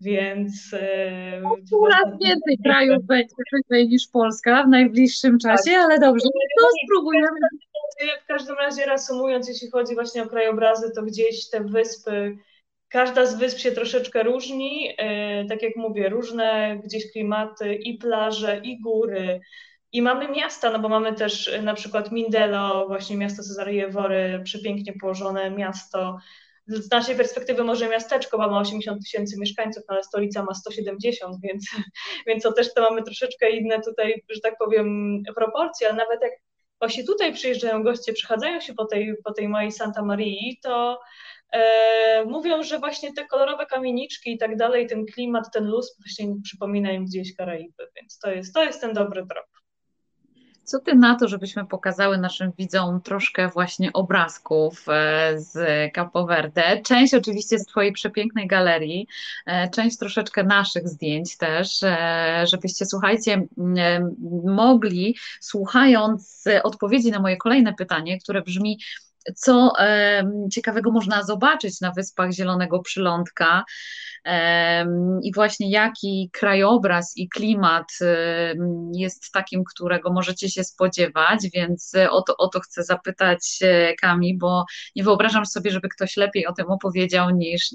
[0.02, 5.86] Więc e, coraz więcej krajów będzie wyżej niż Polska w najbliższym czasie, tak.
[5.86, 7.40] ale dobrze, to spróbujemy.
[8.24, 12.38] W każdym razie reasumując, jeśli chodzi właśnie o krajobrazy, to gdzieś te wyspy
[12.90, 18.62] Każda z wysp się troszeczkę różni, e, tak jak mówię, różne gdzieś klimaty i plaże,
[18.64, 19.40] i góry.
[19.92, 24.94] I mamy miasta, no bo mamy też e, na przykład Mindelo, właśnie miasto Cesarejewory, przepięknie
[25.02, 26.18] położone miasto.
[26.68, 31.36] Z naszej perspektywy może miasteczko, bo ma 80 tysięcy mieszkańców, no ale stolica ma 170,
[31.44, 31.70] więc,
[32.28, 36.32] więc to też to mamy troszeczkę inne tutaj, że tak powiem, proporcje, ale nawet jak
[36.80, 41.00] właśnie tutaj przyjeżdżają goście, przechadzają się po tej, po tej mojej Santa Marii, to
[42.26, 46.92] mówią, że właśnie te kolorowe kamieniczki i tak dalej, ten klimat, ten luz właśnie przypomina
[46.92, 49.46] im gdzieś Karaiby, więc to jest, to jest ten dobry trop.
[50.68, 55.58] Co ty na to, żebyśmy pokazały naszym widzom troszkę właśnie obrazków e, z
[55.94, 56.82] Capo Verde?
[56.82, 59.08] Część oczywiście z twojej przepięknej galerii,
[59.46, 61.80] e, część troszeczkę naszych zdjęć też,
[62.44, 63.48] żebyście słuchajcie,
[64.46, 68.80] mogli słuchając odpowiedzi na moje kolejne pytanie, które brzmi
[69.36, 69.74] co
[70.52, 73.64] ciekawego można zobaczyć na Wyspach Zielonego Przylądka?
[75.24, 77.88] I właśnie jaki krajobraz i klimat
[78.94, 84.38] jest takim, którego możecie się spodziewać, więc o to, o to chcę zapytać e, Kami,
[84.38, 87.70] bo nie wyobrażam sobie, żeby ktoś lepiej o tym opowiedział niż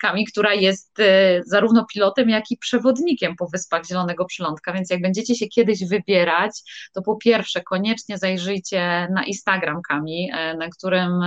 [0.00, 5.02] Kami, która jest e, zarówno pilotem, jak i przewodnikiem po Wyspach Zielonego Przylądka, więc jak
[5.02, 6.50] będziecie się kiedyś wybierać,
[6.94, 11.20] to po pierwsze koniecznie zajrzyjcie na Instagram Kami, e, na którym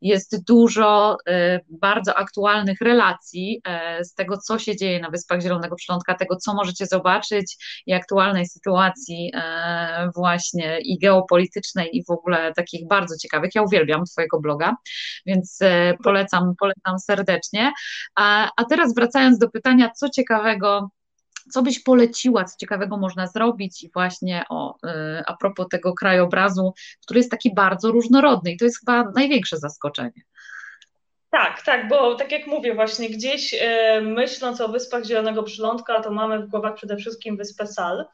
[0.00, 1.16] jest dużo
[1.68, 6.54] bardzo aktualnych relacji E, z tego, co się dzieje na Wyspach Zielonego Przylądka, tego, co
[6.54, 13.50] możecie zobaczyć i aktualnej sytuacji e, właśnie i geopolitycznej i w ogóle takich bardzo ciekawych.
[13.54, 14.76] Ja uwielbiam Twojego bloga,
[15.26, 17.72] więc e, polecam, polecam serdecznie.
[18.14, 20.90] A, a teraz wracając do pytania, co ciekawego
[21.50, 24.78] co byś poleciła, co ciekawego można zrobić i właśnie o,
[25.26, 30.22] a propos tego krajobrazu, który jest taki bardzo różnorodny i to jest chyba największe zaskoczenie.
[31.30, 36.10] Tak, tak, bo tak jak mówię, właśnie gdzieś e, myśląc o Wyspach Zielonego Przylądka, to
[36.10, 38.06] mamy w głowach przede wszystkim Wyspę Sal.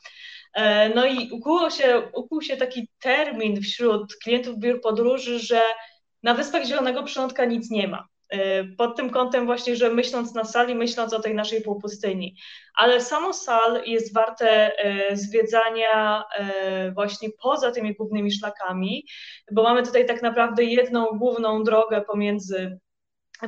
[0.54, 5.60] E, no i ukuło się, ukuł się taki termin wśród klientów biur podróży, że
[6.22, 8.08] na Wyspach Zielonego Przylądka nic nie ma.
[8.32, 12.36] E, pod tym kątem właśnie, że myśląc na sali, myśląc o tej naszej półpustyni.
[12.74, 19.06] Ale samo sal jest warte e, zwiedzania e, właśnie poza tymi głównymi szlakami,
[19.52, 22.78] bo mamy tutaj tak naprawdę jedną główną drogę pomiędzy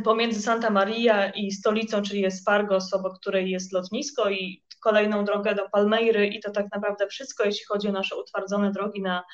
[0.05, 5.69] pomiędzy Santa Maria i stolicą, czyli Espargos, obok której jest lotnisko i kolejną drogę do
[5.69, 9.25] Palmeiry i to tak naprawdę wszystko, jeśli chodzi o nasze utwardzone drogi na,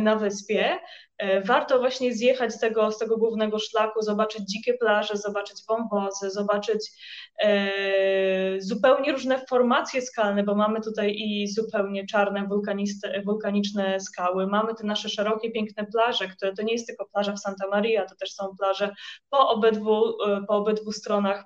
[0.00, 0.78] na wyspie.
[1.22, 6.30] E, warto właśnie zjechać z tego, z tego głównego szlaku, zobaczyć dzikie plaże, zobaczyć wąwozy,
[6.30, 6.90] zobaczyć
[7.42, 12.48] e, zupełnie różne formacje skalne, bo mamy tutaj i zupełnie czarne
[13.24, 17.40] wulkaniczne skały, mamy te nasze szerokie, piękne plaże, które to nie jest tylko plaża w
[17.40, 18.94] Santa Maria, to też są plaże
[19.30, 21.44] po obydwu, e, po obydwu stronach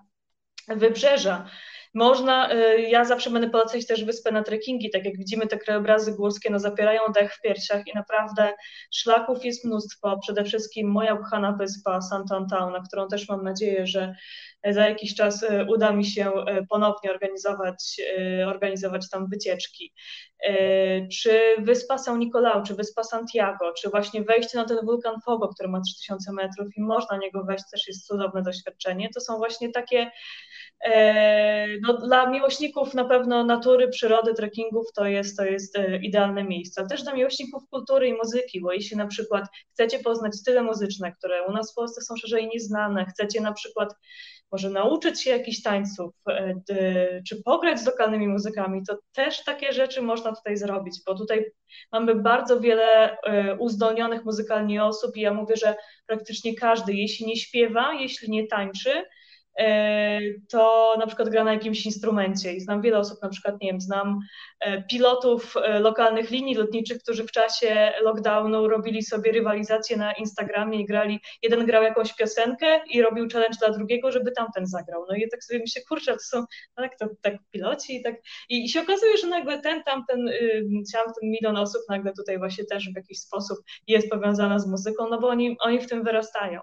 [0.69, 1.47] wybrzeża.
[1.97, 6.13] Można, y, ja zawsze będę polecać też wyspę na trekkingi, tak jak widzimy te krajobrazy
[6.13, 8.55] górskie, no zapierają dech w piersiach i naprawdę
[8.95, 10.19] szlaków jest mnóstwo.
[10.23, 14.15] Przede wszystkim moja ukochana wyspa Santantown, na którą też mam nadzieję, że
[14.71, 18.01] za jakiś czas y, uda mi się y, ponownie organizować,
[18.47, 19.93] organizować tam wycieczki.
[21.13, 25.69] Czy wyspa São Nicolau, czy wyspa Santiago, czy właśnie wejście na ten wulkan Fogo, który
[25.69, 29.09] ma 3000 metrów i można na niego wejść, też jest cudowne doświadczenie.
[29.15, 30.11] To są właśnie takie
[31.83, 36.87] no, dla miłośników na pewno natury, przyrody, trekkingów to jest, to jest e, idealne miejsce,
[36.87, 41.47] też dla miłośników kultury i muzyki, bo jeśli na przykład chcecie poznać style muzyczne, które
[41.47, 43.95] u nas w Polsce są szerzej nieznane, chcecie na przykład
[44.53, 50.03] może nauczyć się jakichś tańców, e, czy pograć z lokalnymi muzykami, to też takie rzeczy
[50.03, 51.45] można tutaj zrobić, bo tutaj
[51.93, 53.17] mamy bardzo wiele
[53.59, 55.75] uzdolnionych muzykalnie osób i ja mówię, że
[56.07, 59.07] praktycznie każdy, jeśli nie śpiewa, jeśli nie tańczy, E,
[60.49, 63.81] to na przykład gra na jakimś instrumencie i znam wiele osób, na przykład, nie wiem,
[63.81, 64.19] znam
[64.61, 70.81] e, pilotów e, lokalnych linii lotniczych, którzy w czasie lockdownu robili sobie rywalizację na Instagramie
[70.81, 75.07] i grali, jeden grał jakąś piosenkę i robił challenge dla drugiego, żeby tamten zagrał.
[75.09, 78.15] No i tak sobie myślę, kurczę, to są tak, to, tak piloci i tak,
[78.49, 80.65] i, się okazuje, że nagle ten, tamten, y,
[80.95, 85.21] ten milion osób nagle tutaj właśnie też w jakiś sposób jest powiązana z muzyką, no
[85.21, 86.61] bo oni, oni w tym wyrastają.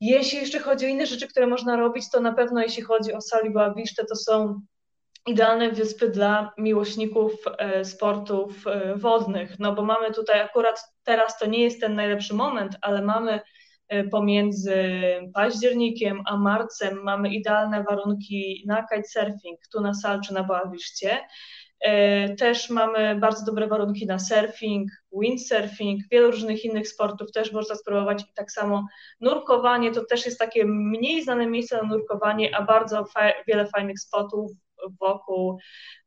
[0.00, 3.20] Jeśli jeszcze chodzi o inne rzeczy, które można robić, to na pewno jeśli chodzi o
[3.20, 4.60] Sali Boaviszte, to są
[5.26, 11.46] idealne wyspy dla miłośników e, sportów e, wodnych, no bo mamy tutaj akurat teraz to
[11.46, 13.40] nie jest ten najlepszy moment, ale mamy
[13.88, 14.76] e, pomiędzy
[15.34, 21.18] październikiem a marcem mamy idealne warunki na kitesurfing tu na Sal czy na Boawiszcie.
[21.84, 27.74] E, też mamy bardzo dobre warunki na surfing, windsurfing, wielu różnych innych sportów też można
[27.74, 28.86] spróbować i tak samo
[29.20, 34.00] nurkowanie to też jest takie mniej znane miejsce na nurkowanie, a bardzo fa wiele fajnych
[34.00, 34.52] spotów
[35.00, 35.58] wokół,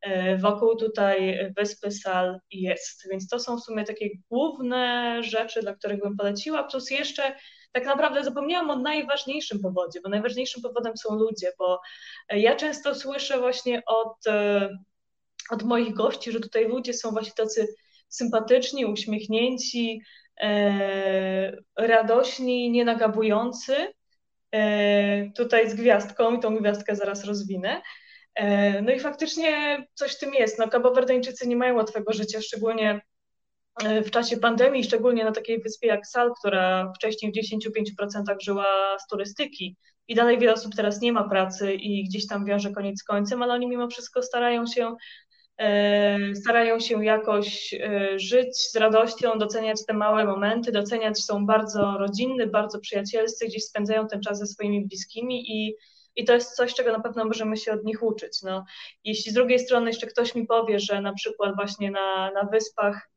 [0.02, 3.10] e, wokół tutaj wyspy Sal jest.
[3.12, 7.36] Więc to są w sumie takie główne rzeczy, dla których bym poleciła, plus jeszcze
[7.72, 11.80] tak naprawdę zapomniałam o najważniejszym powodzie, bo najważniejszym powodem są ludzie, bo
[12.30, 14.70] ja często słyszę właśnie od e,
[15.52, 17.68] od moich gości, że tutaj ludzie są właśnie tacy
[18.10, 20.02] sympatyczni, uśmiechnięci,
[20.42, 23.94] e, radośni, nienagabujący.
[24.52, 27.82] E, tutaj z gwiazdką i tą gwiazdkę zaraz rozwinę.
[28.36, 30.60] E, no i faktycznie coś w tym jest.
[30.60, 33.02] No, Kabowerdeńczycy nie mają łatwego życia, szczególnie
[33.84, 38.98] e, w czasie pandemii, szczególnie na takiej wyspie jak Sal, która wcześniej w 10-5% żyła
[39.00, 43.00] z turystyki i dalej wiele osób teraz nie ma pracy i gdzieś tam wiąże koniec
[43.00, 44.96] z końcem, ale oni mimo wszystko starają się
[46.36, 52.48] starają się jakoś e, żyć z radością, doceniać te małe momenty, doceniać, są bardzo rodzinny,
[52.48, 55.76] bardzo przyjacielscy, gdzieś spędzają ten czas ze swoimi bliskimi i,
[56.16, 58.42] i to jest coś, czego na pewno możemy się od nich uczyć.
[58.44, 58.66] No,
[59.04, 63.10] jeśli z drugiej strony jeszcze ktoś mi powie, że na przykład właśnie na, na wyspach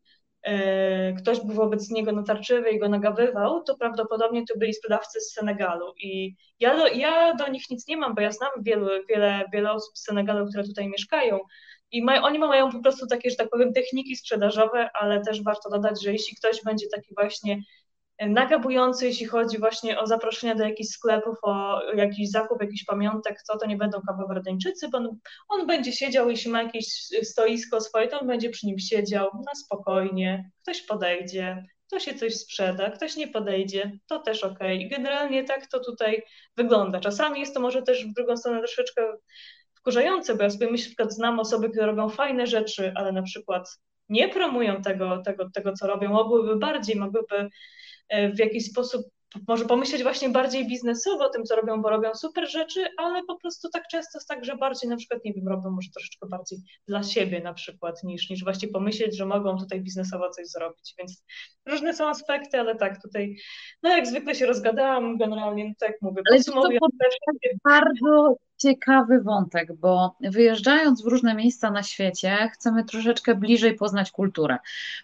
[0.42, 5.32] e, ktoś był wobec niego natarczywy i go nagabywał, to prawdopodobnie to byli sprzedawcy z
[5.32, 5.92] Senegalu.
[6.02, 9.72] I ja do, ja do nich nic nie mam, bo ja znam wielu, wiele, wiele
[9.72, 11.38] osób z Senegalu, które tutaj mieszkają,
[11.92, 15.70] i mają, oni mają po prostu takie, że tak powiem, techniki sprzedażowe, ale też warto
[15.70, 17.62] dodać, że jeśli ktoś będzie taki właśnie
[18.18, 23.42] e, nagabujący, jeśli chodzi właśnie o zaproszenia do jakichś sklepów, o jakiś zakup jakichś pamiątek,
[23.42, 26.86] co to nie będą kawowardeńczycy, bo on, on będzie siedział, jeśli ma jakieś
[27.22, 32.34] stoisko swoje, to on będzie przy nim siedział na spokojnie, ktoś podejdzie, ktoś się coś
[32.34, 34.58] sprzeda, ktoś nie podejdzie, to też ok.
[34.90, 36.22] Generalnie tak to tutaj
[36.56, 37.00] wygląda.
[37.00, 39.02] Czasami jest to może też w drugą stronę troszeczkę
[39.80, 44.28] wkurzające, bo ja sobie myślę, znam osoby, które robią fajne rzeczy, ale na przykład nie
[44.28, 47.48] promują tego, tego, tego co robią, mogłyby bardziej, mogłyby
[48.08, 49.06] e, w jakiś sposób
[49.48, 53.36] może pomyśleć właśnie bardziej biznesowo o tym, co robią, bo robią super rzeczy, ale po
[53.36, 56.58] prostu tak często jest tak, że bardziej na przykład, nie wiem, robią może troszeczkę bardziej
[56.88, 61.24] dla siebie na przykład, niż, niż właśnie pomyśleć, że mogą tutaj biznesowo coś zrobić, więc
[61.66, 63.36] różne są aspekty, ale tak, tutaj,
[63.82, 66.80] no jak zwykle się rozgadałam, generalnie, no tak mówię, ale podsumowując...
[66.80, 74.10] To bardzo ciekawy wątek, bo wyjeżdżając w różne miejsca na świecie, chcemy troszeczkę bliżej poznać
[74.10, 74.58] kulturę.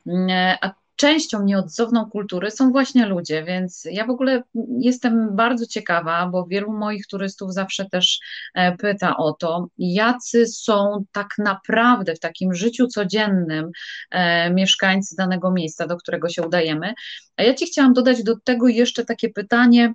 [0.07, 4.43] Mm, a częścią nieodzowną kultury są właśnie ludzie, więc ja w ogóle
[4.81, 8.21] jestem bardzo ciekawa, bo wielu moich turystów zawsze też
[8.55, 13.71] e, pyta o to, jacy są tak naprawdę w takim życiu codziennym
[14.11, 16.95] e, mieszkańcy danego miejsca, do którego się udajemy.
[17.37, 19.95] A ja Ci chciałam dodać do tego jeszcze takie pytanie,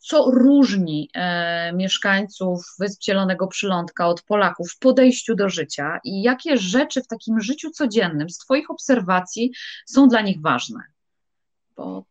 [0.00, 6.58] co różni e, mieszkańców Wysp Zielonego Przylądka od Polaków w podejściu do życia i jakie
[6.58, 9.52] rzeczy w takim życiu codziennym z Twoich obserwacji
[9.86, 10.80] są dla nich ważne?
[11.76, 12.04] Bo...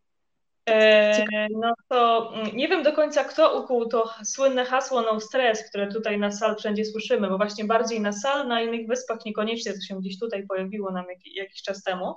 [0.69, 5.69] E, no to mm, nie wiem do końca, kto ukuł to słynne hasło no stres,
[5.69, 9.73] które tutaj na sal wszędzie słyszymy, bo właśnie bardziej na sal, na innych wyspach niekoniecznie,
[9.73, 12.15] to się gdzieś tutaj pojawiło nam jakiś czas temu.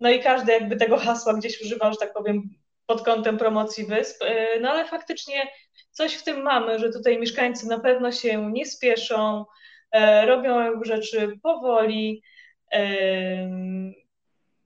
[0.00, 4.22] No i każdy jakby tego hasła gdzieś używał, że tak powiem, pod kątem promocji wysp.
[4.22, 5.48] E, no ale faktycznie
[5.90, 9.44] coś w tym mamy, że tutaj mieszkańcy na pewno się nie spieszą,
[9.92, 12.22] e, robią rzeczy powoli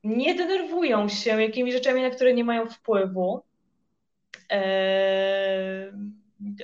[0.04, 3.42] nie denerwują się jakimiś rzeczami, na które nie mają wpływu.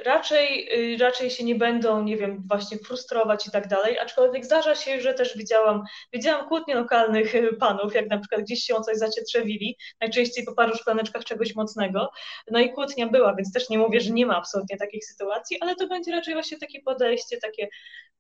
[0.06, 4.74] Raczej, y, raczej się nie będą, nie wiem, właśnie frustrować i tak dalej, aczkolwiek zdarza
[4.74, 5.82] się, że też widziałam,
[6.12, 10.54] widziałam kłótnie lokalnych y, panów, jak na przykład gdzieś się o coś zacietrzewili, najczęściej po
[10.54, 12.10] paru szklaneczkach czegoś mocnego,
[12.50, 15.76] no i kłótnia była, więc też nie mówię, że nie ma absolutnie takich sytuacji, ale
[15.76, 17.68] to będzie raczej właśnie takie podejście, takie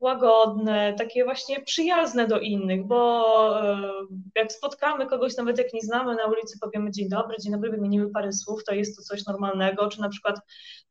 [0.02, 3.92] łagodne, takie właśnie przyjazne do innych, bo e,
[4.36, 8.10] jak spotkamy kogoś, nawet jak nie znamy na ulicy, powiemy dzień dobry, dzień dobry, wymienimy
[8.10, 10.36] parę słów, to jest to coś normalnego, czy na przykład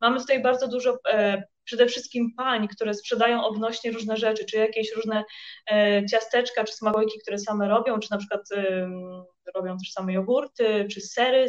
[0.01, 4.95] mamy tutaj bardzo dużo e, przede wszystkim pań, które sprzedają odnośnie różne rzeczy, czy jakieś
[4.95, 5.23] różne
[5.71, 8.41] e, ciasteczka, czy smakołyki, które same robią, czy na przykład
[9.55, 11.47] robią też same jogurty, czy sery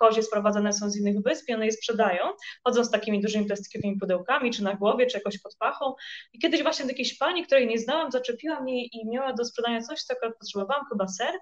[0.00, 2.22] kozie sprowadzane są z innych wysp i one je sprzedają,
[2.64, 5.94] chodzą z takimi dużymi plastikowymi pudełkami, czy na głowie, czy jakoś pod pachą.
[6.32, 9.82] I kiedyś właśnie do jakiejś pani, której nie znałam, zaczepiła mnie i miała do sprzedania
[9.82, 11.40] coś, co potrzebowałam, chyba ser, e,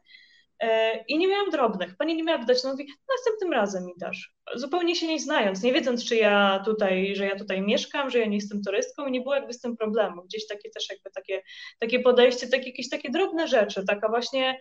[1.09, 1.97] i nie miałam drobnych.
[1.97, 4.35] Pani nie miała wydać, no mówi, następnym razem mi dasz.
[4.55, 8.27] Zupełnie się nie znając, nie wiedząc, czy ja tutaj, że ja tutaj mieszkam, że ja
[8.27, 10.23] nie jestem turystką i nie było jakby z tym problemu.
[10.23, 11.43] Gdzieś takie też jakby takie,
[11.79, 14.61] takie podejście, takie jakieś takie drobne rzeczy, taka właśnie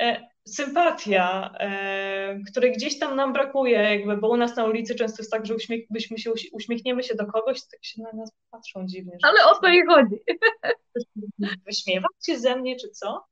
[0.00, 5.22] E, sympatia, e, której gdzieś tam nam brakuje, jakby, bo u nas na ulicy często
[5.22, 8.86] jest tak, że uśmiech, byśmy się, uśmiechniemy się do kogoś, tak się na nas patrzą
[8.86, 9.18] dziwnie.
[9.22, 10.16] Ale o to i chodzi.
[11.66, 13.24] Wyśmiewać się ze mnie, czy co?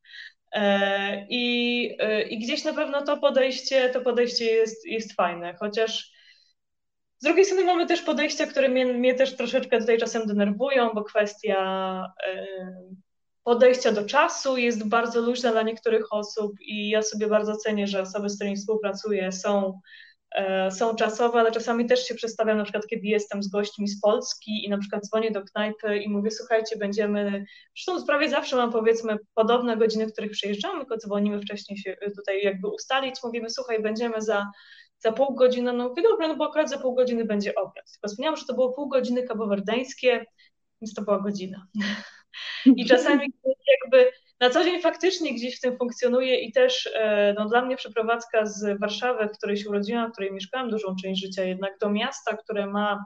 [0.53, 1.85] E, I,
[2.31, 6.13] I gdzieś na pewno to podejście, to podejście jest, jest fajne, chociaż
[7.19, 11.05] z drugiej strony mamy też podejścia, które mnie, mnie też troszeczkę tutaj czasem denerwują, bo
[11.05, 12.07] kwestia
[13.45, 18.03] podejścia do czasu jest bardzo luźna dla niektórych osób i ja sobie bardzo cenię, że
[18.03, 19.81] osoby, z którymi współpracuję są, e,
[20.71, 24.65] są czasowe, ale czasami też się przedstawiam na przykład, kiedy jestem z gośćmi z Polski
[24.65, 27.45] i na przykład dzwonię do knajpy i mówię, słuchajcie, będziemy,
[27.77, 32.43] zresztą prawie zawsze mam powiedzmy podobne godziny, w których przyjeżdżamy, tylko dzwonimy wcześniej się tutaj
[32.43, 34.47] jakby ustalić, mówimy, słuchaj, będziemy za
[35.03, 37.93] za pół godziny, no mówię, dobra, no bo akurat za pół godziny będzie obiad.
[37.93, 40.27] Tylko wspomniałam, że to było pół godziny kabowerdeńskie,
[40.81, 41.67] więc to była godzina.
[42.77, 47.49] I czasami jakby na co dzień faktycznie gdzieś w tym funkcjonuje i też e, no,
[47.49, 51.45] dla mnie przeprowadzka z Warszawy, w której się urodziłam, w której mieszkałam dużą część życia,
[51.45, 53.05] jednak do miasta, które ma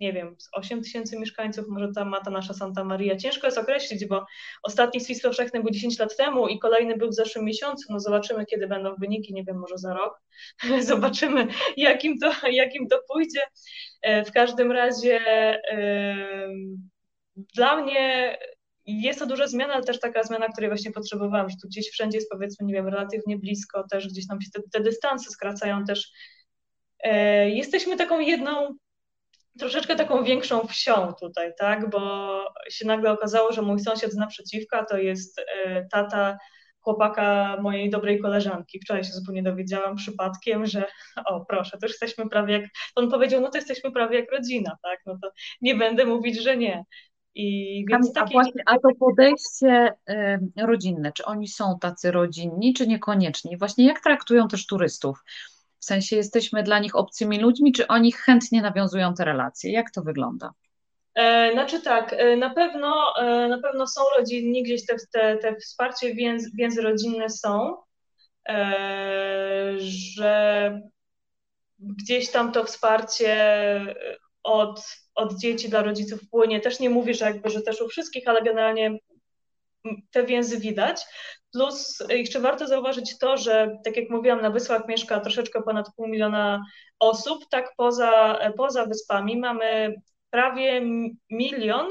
[0.00, 3.16] nie wiem, z 8 tysięcy mieszkańców, może tam ma ta nasza Santa Maria.
[3.16, 4.26] Ciężko jest określić, bo
[4.62, 7.92] ostatni spis powszechny był 10 lat temu i kolejny był w zeszłym miesiącu.
[7.92, 10.20] No zobaczymy, kiedy będą wyniki, nie wiem, może za rok.
[10.80, 13.40] zobaczymy, jakim to, jakim to pójdzie.
[14.02, 15.20] E, w każdym razie
[17.54, 18.38] dla mnie
[18.88, 22.18] jest to duża zmiana, ale też taka zmiana, której właśnie potrzebowałam, że tu gdzieś wszędzie
[22.18, 26.12] jest powiedzmy, nie wiem, relatywnie blisko, też gdzieś nam się te, te dystanse skracają też.
[27.00, 28.76] E, jesteśmy taką jedną,
[29.58, 32.00] troszeczkę taką większą wsią tutaj, tak, bo
[32.70, 36.38] się nagle okazało, że mój sąsiad z naprzeciwka to jest e, tata
[36.80, 38.80] chłopaka mojej dobrej koleżanki.
[38.80, 40.84] Wczoraj się zupełnie dowiedziałam przypadkiem, że
[41.26, 44.76] o proszę, to już jesteśmy prawie jak, on powiedział, no to jesteśmy prawie jak rodzina,
[44.82, 46.84] tak, no to nie będę mówić, że nie.
[47.34, 52.86] I więc a, właśnie, a to podejście y, rodzinne, czy oni są tacy rodzinni, czy
[52.86, 53.56] niekoniecznie?
[53.56, 55.24] Właśnie jak traktują też turystów?
[55.78, 59.72] W sensie jesteśmy dla nich obcymi ludźmi, czy oni chętnie nawiązują te relacje?
[59.72, 60.52] Jak to wygląda?
[61.14, 65.56] E, znaczy tak, e, na pewno, e, na pewno są rodzinni, gdzieś te, te, te
[65.56, 67.76] wsparcie więzy, więzy rodzinne są,
[69.78, 70.80] że
[71.78, 73.36] gdzieś tam to wsparcie
[74.48, 76.60] od, od dzieci dla rodziców płynie.
[76.60, 78.98] Też nie mówię, że jakby, że też u wszystkich, ale generalnie
[80.10, 81.04] te więzy widać.
[81.52, 86.08] Plus jeszcze warto zauważyć to, że tak jak mówiłam, na Wyspach mieszka troszeczkę ponad pół
[86.08, 86.64] miliona
[86.98, 89.94] osób, tak poza, poza wyspami mamy
[90.30, 90.82] prawie
[91.30, 91.88] milion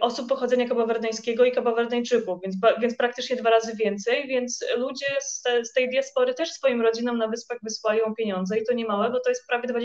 [0.00, 5.64] osób pochodzenia kabowerdeńskiego i kabowerdeńczyków, więc, więc praktycznie dwa razy więcej, więc ludzie z, te,
[5.64, 9.20] z, tej diaspory też swoim rodzinom na wyspach wysyłają pieniądze i to nie małe, bo
[9.20, 9.82] to jest prawie 25%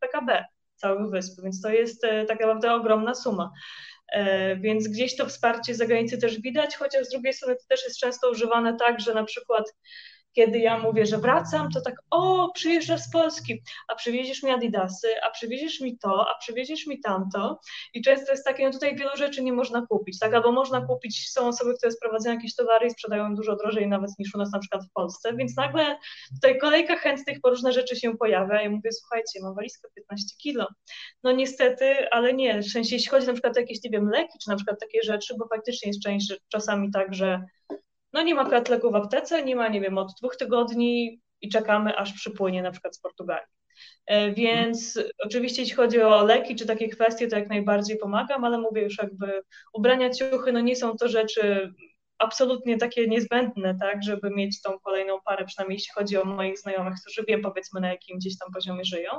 [0.00, 0.44] PKB
[0.76, 3.50] całych wysp, więc to jest tak naprawdę ogromna suma.
[4.12, 7.84] E, więc gdzieś to wsparcie z zagranicy też widać, chociaż z drugiej strony to też
[7.84, 9.74] jest często używane tak, że na przykład
[10.34, 15.08] kiedy ja mówię, że wracam, to tak, o, przyjeżdżasz z Polski, a przywieziesz mi adidasy,
[15.22, 17.60] a przywieziesz mi to, a przywieziesz mi tamto.
[17.94, 21.30] I często jest takie, no tutaj wielu rzeczy nie można kupić, tak, albo można kupić,
[21.30, 24.58] są osoby, które sprowadzają jakieś towary i sprzedają dużo drożej nawet niż u nas na
[24.58, 25.98] przykład w Polsce, więc nagle
[26.34, 28.62] tutaj kolejka chętnych po różne rzeczy się pojawia.
[28.62, 30.66] I mówię, słuchajcie, mam walizkę 15 kilo,
[31.22, 34.38] no niestety, ale nie, w sensie jeśli chodzi na przykład o jakieś, nie wiem, leki,
[34.42, 37.44] czy na przykład takie rzeczy, bo faktycznie jest część czasami tak, że
[38.14, 41.48] no nie ma akurat leku w aptece, nie ma, nie wiem, od dwóch tygodni i
[41.48, 43.52] czekamy, aż przypłynie na przykład z Portugalii.
[44.06, 48.58] E, więc oczywiście jeśli chodzi o leki czy takie kwestie, to jak najbardziej pomagam, ale
[48.58, 49.42] mówię już jakby
[49.72, 51.72] ubrania, ciuchy, no nie są to rzeczy
[52.18, 56.94] absolutnie takie niezbędne, tak, żeby mieć tą kolejną parę, przynajmniej jeśli chodzi o moich znajomych,
[57.00, 59.10] którzy wiem powiedzmy na jakim gdzieś tam poziomie żyją.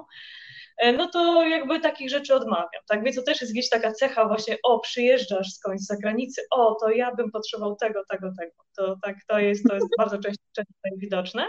[0.78, 4.28] E, no to jakby takich rzeczy odmawiam, tak, więc to też jest gdzieś taka cecha
[4.28, 8.96] właśnie, o, przyjeżdżasz skądś z zagranicy, o, to ja bym potrzebował tego, tego, tego, to
[9.04, 11.46] tak, to jest, to jest bardzo często, często widoczne.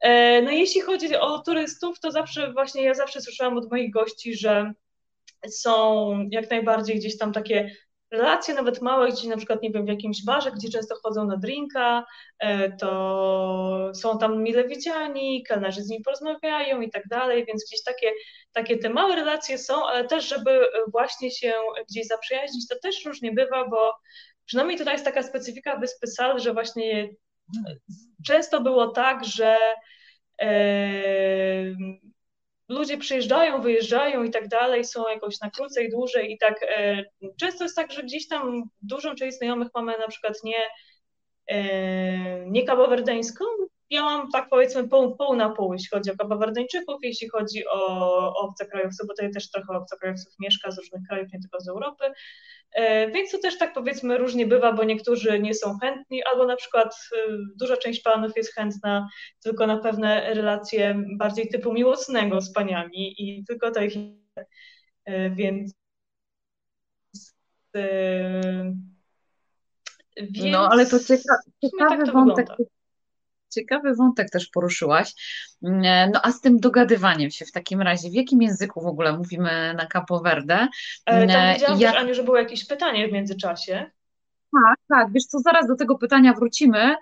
[0.00, 4.34] E, no jeśli chodzi o turystów, to zawsze właśnie, ja zawsze słyszałam od moich gości,
[4.34, 4.72] że
[5.48, 7.70] są jak najbardziej gdzieś tam takie
[8.10, 11.36] relacje nawet małe, gdzie na przykład, nie wiem, w jakimś barze, gdzie często chodzą na
[11.36, 12.04] drinka,
[12.38, 17.82] e, to są tam mile widziani, kelnerzy z nimi porozmawiają i tak dalej, więc gdzieś
[17.82, 18.12] takie,
[18.52, 21.52] takie te małe relacje są, ale też, żeby właśnie się
[21.90, 23.94] gdzieś zaprzyjaźnić, to też różnie bywa, bo
[24.44, 27.08] przynajmniej tutaj jest taka specyfika Wyspy Sal, że właśnie
[28.26, 29.56] często było tak, że
[30.40, 30.50] e,
[32.70, 37.04] ludzie przyjeżdżają, wyjeżdżają i tak dalej, są jakoś na krócej, dłużej i tak e,
[37.40, 40.62] często jest tak, że gdzieś tam dużą część znajomych mamy na przykład nie,
[41.46, 43.44] e, nie kabowerdeńską,
[43.90, 47.86] ja mam tak powiedzmy pół, pół na pół, jeśli chodzi o kabowerdeńczyków, jeśli chodzi o,
[48.08, 52.04] o obcokrajowców, bo tutaj też trochę obcokrajowców mieszka z różnych krajów, nie tylko z Europy,
[52.72, 56.56] E, więc to też tak powiedzmy różnie bywa, bo niektórzy nie są chętni, albo na
[56.56, 59.08] przykład e, duża część panów jest chętna
[59.40, 63.94] tylko na pewne relacje bardziej typu miłosnego z paniami i tylko to ich.
[65.04, 65.74] E, więc.
[70.16, 71.34] Więc no, ale to cieka
[71.64, 72.64] ciekawy tak to wątek, wygląda
[73.50, 75.14] ciekawy wątek też poruszyłaś.
[75.62, 79.12] Mm, no a z tym dogadywaniem się w takim razie, w jakim języku w ogóle
[79.18, 80.68] mówimy na Capo Verde?
[81.06, 81.92] E, tam widziałam ja...
[81.92, 83.90] też, Aniu, że było jakieś pytanie w międzyczasie.
[84.52, 86.96] Tak, tak, wiesz co, zaraz do tego pytania wrócimy.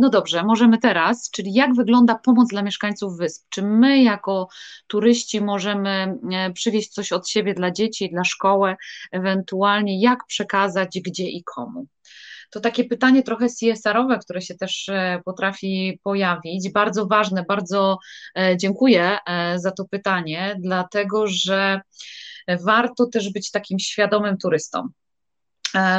[0.00, 3.46] No dobrze, możemy teraz, czyli jak wygląda pomoc dla mieszkańców wysp?
[3.48, 4.48] Czy my jako
[4.86, 8.76] turyści możemy e, przywieźć coś od siebie dla dzieci, dla szkoły,
[9.12, 11.86] ewentualnie jak przekazać, gdzie i komu?
[12.50, 16.72] To takie pytanie trochę CSR-owe, które się też e, potrafi pojawić.
[16.72, 17.98] Bardzo ważne, bardzo
[18.38, 21.80] e, dziękuję e, za to pytanie, dlatego że
[22.64, 24.88] warto też być takim świadomym turystą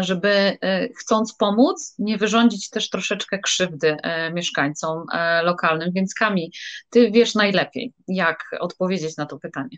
[0.01, 0.57] żeby
[0.99, 3.97] chcąc pomóc, nie wyrządzić też troszeczkę krzywdy
[4.33, 5.05] mieszkańcom
[5.43, 5.91] lokalnym.
[5.95, 6.51] Więc Kami,
[6.89, 9.77] ty wiesz najlepiej, jak odpowiedzieć na to pytanie.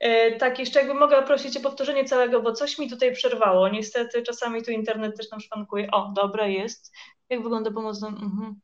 [0.00, 3.68] E, tak, jeszcze jakby mogła prosić o powtórzenie całego, bo coś mi tutaj przerwało.
[3.68, 5.90] Niestety czasami tu internet też nam szwankuje.
[5.90, 6.92] O, dobre jest.
[7.28, 8.02] Jak wygląda pomoc?
[8.02, 8.60] Mhm.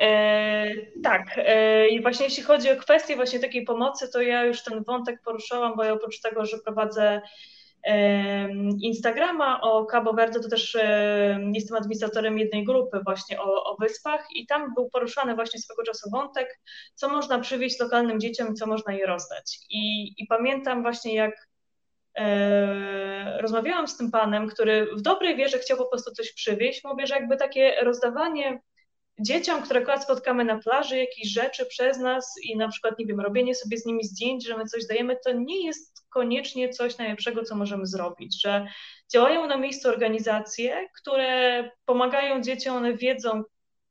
[0.00, 0.70] E,
[1.02, 4.84] tak, e, i właśnie jeśli chodzi o kwestię właśnie takiej pomocy, to ja już ten
[4.84, 7.22] wątek poruszałam, bo ja oprócz tego, że prowadzę
[8.80, 10.76] Instagrama o Cabo Verde, to też
[11.52, 16.10] jestem administratorem jednej grupy właśnie o, o wyspach i tam był poruszany właśnie swego czasu
[16.10, 16.60] wątek,
[16.94, 19.58] co można przywieźć lokalnym dzieciom i co można je rozdać.
[19.70, 21.48] I, i pamiętam właśnie jak
[22.18, 27.06] e, rozmawiałam z tym panem, który w dobrej wierze chciał po prostu coś przywieźć, mówię,
[27.06, 28.60] że jakby takie rozdawanie
[29.20, 33.20] dzieciom, które akurat spotkamy na plaży, jakieś rzeczy przez nas i na przykład, nie wiem,
[33.20, 37.44] robienie sobie z nimi zdjęć, że my coś dajemy, to nie jest koniecznie coś najlepszego,
[37.44, 38.66] co możemy zrobić, że
[39.12, 43.42] działają na miejscu organizacje, które pomagają dzieciom, one wiedzą,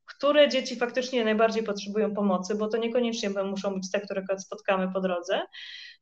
[0.04, 5.00] które dzieci faktycznie najbardziej potrzebują pomocy, bo to niekoniecznie muszą być te, które spotkamy po
[5.00, 5.42] drodze.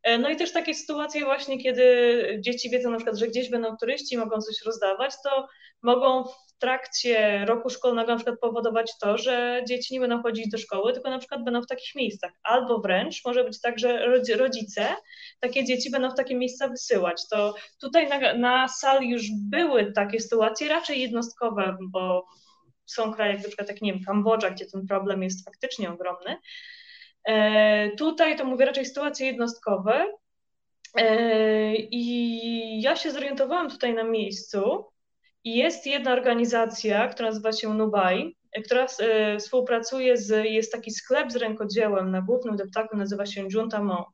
[0.03, 3.77] E, no i też takie sytuacje właśnie, kiedy dzieci wiedzą na przykład, że gdzieś będą
[3.77, 5.49] turyści, mogą coś rozdawać, to
[5.83, 10.59] mogą w trakcie roku szkolnego na przykład powodować to, że dzieci nie będą chodzić do
[10.59, 12.33] szkoły, tylko na przykład będą w takich miejscach.
[12.43, 14.89] Albo wręcz może być tak, że rodzice
[15.41, 17.29] takie dzieci będą w takie miejsca wysyłać.
[17.29, 22.27] To tutaj na, na sali już były takie sytuacje, raczej jednostkowe, bo
[22.87, 26.37] są kraje, jak na przykład jak nie wiem, Kambodża, gdzie ten problem jest faktycznie ogromny.
[27.25, 30.07] E, tutaj to mówię raczej sytuacje jednostkowe.
[30.97, 34.85] E, I ja się zorientowałam tutaj na miejscu,
[35.45, 38.87] jest jedna organizacja, która nazywa się Nubai, która
[39.39, 44.13] współpracuje z, jest taki sklep z rękodziełem na głównym deptaku, nazywa się Junta Mo.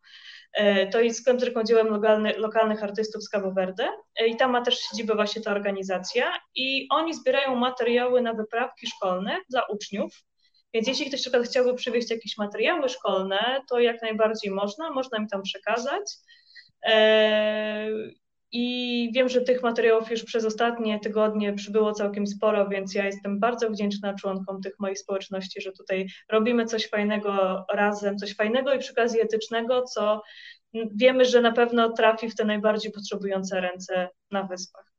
[0.93, 3.89] To jest sklep z rękodziełem lokalny, lokalnych artystów z Cabo Verde
[4.27, 9.37] i tam ma też siedzibę właśnie ta organizacja i oni zbierają materiały na wyprawki szkolne
[9.51, 10.13] dla uczniów
[10.75, 15.29] więc jeśli ktoś na chciałby przywieźć jakieś materiały szkolne, to jak najbardziej można, można mi
[15.29, 16.05] tam przekazać.
[16.87, 17.89] E,
[18.53, 23.41] I wiem, że tych materiałów już przez ostatnie tygodnie przybyło całkiem sporo, więc ja jestem
[23.41, 28.79] bardzo wdzięczna członkom tych moich społeczności, że tutaj robimy coś fajnego razem, coś fajnego i
[28.79, 30.23] przy okazji etycznego, co
[30.75, 34.96] wiemy, że na pewno trafi w te najbardziej potrzebujące ręce na wyspach.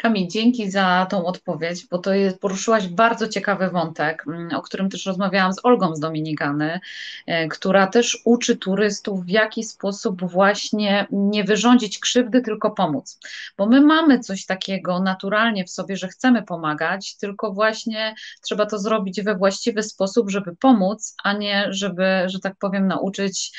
[0.00, 4.90] Kamil, dzięki za tą odpowiedź, bo to jest, poruszyłaś bardzo ciekawy wątek, mm, o którym
[4.90, 6.80] też rozmawiałam z Olgą z Dominikany,
[7.26, 13.18] e, która też uczy turystów, w jaki sposób właśnie nie wyrządzić krzywdy, tylko pomóc.
[13.58, 18.78] Bo my mamy coś takiego naturalnie w sobie, że chcemy pomagać, tylko właśnie trzeba to
[18.78, 23.52] zrobić we właściwy sposób, żeby pomóc, a nie żeby, że tak powiem, nauczyć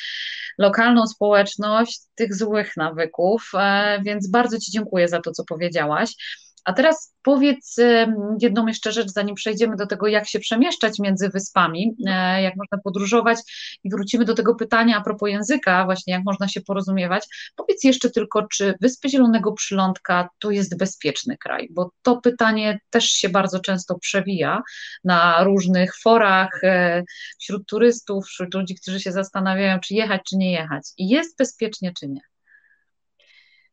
[0.57, 3.51] lokalną społeczność tych złych nawyków.
[3.53, 6.13] E, więc bardzo Ci dziękuję za to, co powiedziałaś.
[6.65, 7.75] A teraz powiedz
[8.41, 12.77] jedną jeszcze rzecz, zanim przejdziemy do tego, jak się przemieszczać między wyspami, e, jak można
[12.83, 13.37] podróżować
[13.83, 17.27] i wrócimy do tego pytania a propos języka, właśnie jak można się porozumiewać.
[17.55, 23.05] Powiedz jeszcze tylko, czy Wyspy Zielonego Przylądka to jest bezpieczny kraj, bo to pytanie też
[23.05, 24.61] się bardzo często przewija
[25.03, 27.03] na różnych forach, e,
[27.39, 30.83] wśród turystów, wśród ludzi, którzy się zastanawiają, czy jechać, czy nie jechać.
[30.97, 32.30] I jest bezpiecznie, czy nie.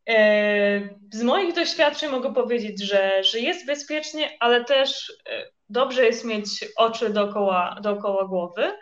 [0.09, 6.25] E, z moich doświadczeń mogę powiedzieć, że, że jest bezpiecznie, ale też e, dobrze jest
[6.25, 8.73] mieć oczy dookoła, dookoła głowy.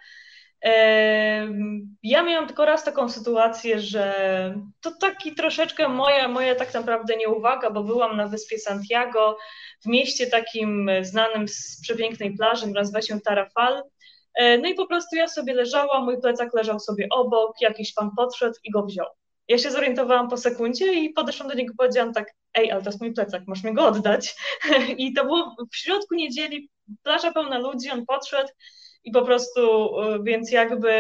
[0.64, 1.48] E,
[2.02, 4.14] ja miałam tylko raz taką sytuację, że
[4.80, 9.38] to taki troszeczkę moja, moja tak naprawdę nieuwaga, bo byłam na wyspie Santiago,
[9.84, 13.82] w mieście takim znanym z przepięknej plaży, nazywa się Tarafal.
[14.62, 18.54] No i po prostu ja sobie leżałam, mój plecak leżał sobie obok, jakiś pan podszedł
[18.64, 19.06] i go wziął.
[19.48, 22.88] Ja się zorientowałam po sekundzie i podeszłam do niego i powiedziałam tak, ej, ale to
[22.88, 24.34] jest mój plecak, masz mi go oddać.
[24.98, 26.70] I to było w środku niedzieli,
[27.02, 28.48] plaża pełna ludzi, on podszedł
[29.04, 29.60] i po prostu,
[30.00, 30.92] y, więc jakby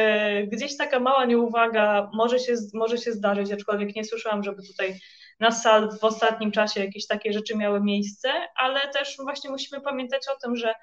[0.52, 5.00] gdzieś taka mała nieuwaga może się, może się zdarzyć, aczkolwiek nie słyszałam, żeby tutaj
[5.40, 10.22] na sal w ostatnim czasie jakieś takie rzeczy miały miejsce, ale też właśnie musimy pamiętać
[10.28, 10.74] o tym, że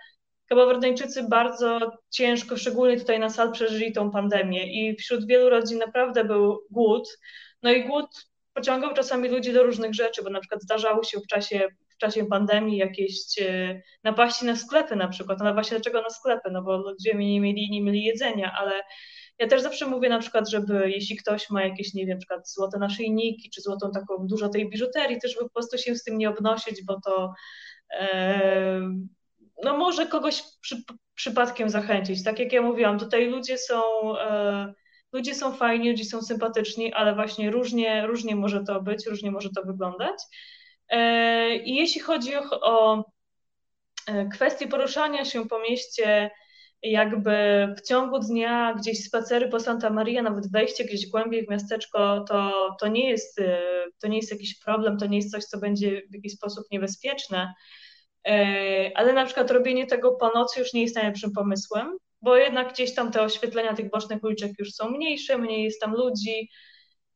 [0.49, 6.23] Kabowerdeńczycy bardzo ciężko, szczególnie tutaj na sal, przeżyli tą pandemię i wśród wielu rodzin naprawdę
[6.23, 7.17] był głód.
[7.63, 11.27] No i głód pociągał czasami ludzi do różnych rzeczy, bo na przykład zdarzały się w
[11.27, 15.39] czasie, w czasie pandemii jakieś e, napaści na sklepy na przykład.
[15.39, 16.49] No właśnie dlaczego na sklepy?
[16.51, 18.81] No bo ludzie nie mieli, nie mieli jedzenia, ale
[19.39, 22.49] ja też zawsze mówię na przykład, żeby jeśli ktoś ma jakieś, nie wiem, na przykład
[22.49, 26.17] złote naszyjniki, czy złotą taką dużo tej biżuterii, też żeby po prostu się z tym
[26.17, 27.33] nie obnosić, bo to
[27.89, 28.81] e,
[29.63, 30.83] no może kogoś przy,
[31.15, 32.23] przypadkiem zachęcić.
[32.23, 33.81] Tak jak ja mówiłam, tutaj ludzie są
[34.19, 34.73] e,
[35.13, 39.49] ludzie są fajni, ludzie są sympatyczni, ale właśnie różnie, różnie może to być, różnie może
[39.49, 40.15] to wyglądać.
[40.89, 43.05] E, I jeśli chodzi o, o
[44.07, 46.31] e, kwestię poruszania się po mieście,
[46.83, 52.25] jakby w ciągu dnia gdzieś spacery po Santa Maria, nawet wejście gdzieś głębiej w miasteczko,
[52.29, 53.61] to, to, nie jest, e,
[54.01, 57.53] to nie jest jakiś problem, to nie jest coś, co będzie w jakiś sposób niebezpieczne.
[58.95, 62.95] Ale na przykład robienie tego po nocy już nie jest najlepszym pomysłem, bo jednak gdzieś
[62.95, 66.49] tam te oświetlenia tych bocznych uliczek już są mniejsze, mniej jest tam ludzi,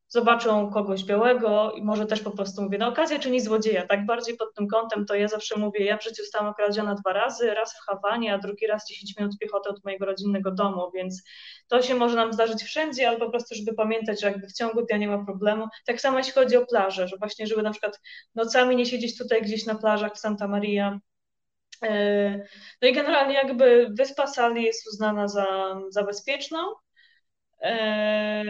[0.09, 4.37] zobaczą kogoś białego i może też po prostu mówię, no okazja czyni złodzieja, tak bardziej
[4.37, 7.73] pod tym kątem to ja zawsze mówię, ja w życiu zostałam okradziona dwa razy, raz
[7.73, 11.23] w Hawanie, a drugi raz 10 minut piechoty od mojego rodzinnego domu, więc
[11.67, 14.85] to się może nam zdarzyć wszędzie, ale po prostu, żeby pamiętać, że jakby w ciągu
[14.85, 15.67] dnia nie ma problemu.
[15.85, 17.99] Tak samo jeśli chodzi o plaże, że właśnie, żeby na przykład
[18.35, 20.99] nocami nie siedzieć tutaj gdzieś na plażach w Santa Maria,
[22.81, 26.59] no i generalnie jakby wyspa Sali jest uznana za, za bezpieczną.
[27.61, 28.43] E,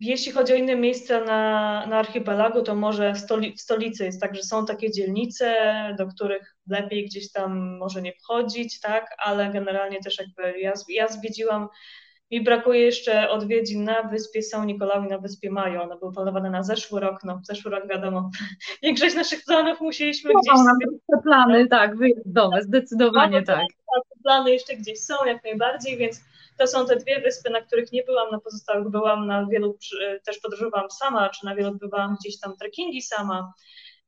[0.00, 4.34] jeśli chodzi o inne miejsca na, na archipelagu, to może stoli, w stolicy jest tak,
[4.34, 5.54] że są takie dzielnice,
[5.98, 11.08] do których lepiej gdzieś tam może nie wchodzić, tak, ale generalnie też jakby ja, ja
[11.08, 11.68] zwiedziłam
[12.30, 15.82] mi brakuje jeszcze odwiedzin na wyspie São Nicolau i na wyspie Majo.
[15.82, 17.24] One były planowane na zeszły rok.
[17.24, 18.30] No, zeszły rok wiadomo,
[18.82, 20.54] większość naszych planów musieliśmy no, gdzieś...
[20.54, 20.98] Sobie...
[21.12, 23.56] Te plany, tak, wyjazdowe, zdecydowanie no, tak.
[23.56, 24.22] tak.
[24.22, 26.20] Plany jeszcze gdzieś są, jak najbardziej, więc
[26.58, 29.78] to są te dwie wyspy, na których nie byłam, na pozostałych byłam, na wielu
[30.24, 33.52] też podróżowałam sama, czy na wielu bywałam gdzieś tam trekkingi sama.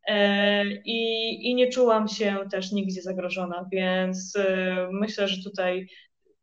[0.09, 5.89] E, I, I nie czułam się też nigdzie zagrożona, więc e, myślę, że tutaj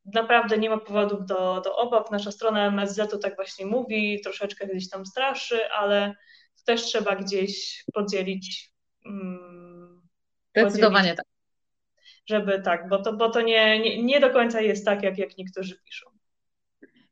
[0.05, 2.11] naprawdę nie ma powodów do, do obaw.
[2.11, 6.15] Nasza strona MSZ-u tak właśnie mówi, troszeczkę gdzieś tam straszy, ale
[6.65, 8.71] też trzeba gdzieś podzielić.
[9.05, 10.01] Um,
[10.57, 11.25] Zdecydowanie tak.
[12.25, 15.37] żeby tak, bo to, bo to nie, nie, nie do końca jest tak, jak, jak
[15.37, 16.09] niektórzy piszą.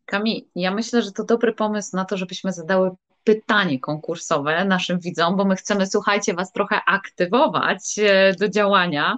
[0.05, 2.91] Kami, ja myślę, że to dobry pomysł na to, żebyśmy zadały
[3.28, 9.17] pytanie konkursowe naszym widzom, bo my chcemy, słuchajcie, Was trochę aktywować e, do działania.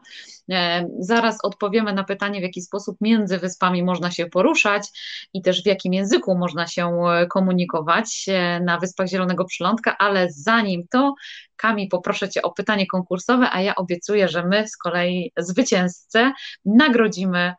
[0.51, 4.87] E, zaraz odpowiemy na pytanie, w jaki sposób między wyspami można się poruszać
[5.33, 8.25] i też w jakim języku można się e, komunikować
[8.61, 11.13] na Wyspach Zielonego Przylądka, ale zanim to,
[11.55, 16.33] Kami, poproszę Cię o pytanie konkursowe, a ja obiecuję, że my z kolei zwycięzcę
[16.65, 17.53] nagrodzimy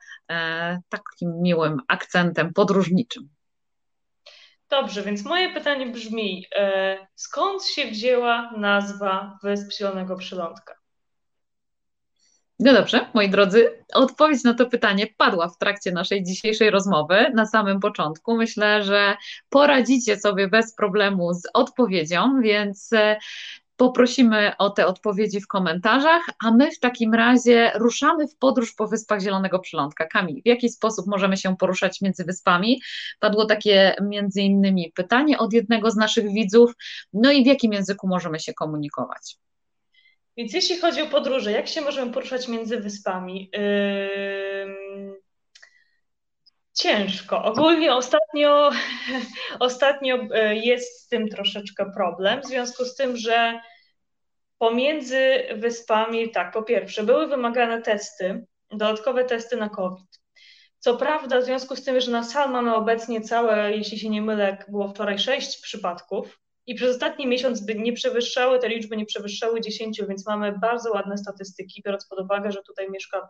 [0.88, 3.39] takim miłym akcentem podróżniczym.
[4.70, 10.74] Dobrze, więc moje pytanie brzmi, e, skąd się wzięła nazwa Wysp Zielonego Przylądka?
[12.58, 17.46] No dobrze, moi drodzy, odpowiedź na to pytanie padła w trakcie naszej dzisiejszej rozmowy na
[17.46, 18.36] samym początku.
[18.36, 19.16] Myślę, że
[19.48, 23.18] poradzicie sobie bez problemu z odpowiedzią, więc e,
[23.80, 28.86] Poprosimy o te odpowiedzi w komentarzach, a my w takim razie ruszamy w podróż po
[28.86, 30.06] Wyspach Zielonego Przylądka.
[30.06, 32.82] Kamil, w jaki sposób możemy się poruszać między wyspami?
[33.20, 36.72] Padło takie między innymi pytanie od jednego z naszych widzów,
[37.12, 39.36] no i w jakim języku możemy się komunikować?
[40.36, 43.50] Więc jeśli chodzi o podróże, jak się możemy poruszać między wyspami?
[43.52, 45.20] Yy...
[46.74, 47.44] Ciężko.
[47.44, 48.70] Ogólnie ostatnio,
[49.58, 53.60] ostatnio e, jest z tym troszeczkę problem, w związku z tym, że
[54.61, 60.20] pomiędzy wyspami, tak, po pierwsze, były wymagane testy, dodatkowe testy na COVID.
[60.78, 64.22] Co prawda, w związku z tym, że na sal mamy obecnie całe, jeśli się nie
[64.22, 69.61] mylę, było wczoraj sześć przypadków i przez ostatni miesiąc nie przewyższały, te liczby nie przewyższały
[69.61, 73.28] 10, więc mamy bardzo ładne statystyki, biorąc pod uwagę, że tutaj mieszka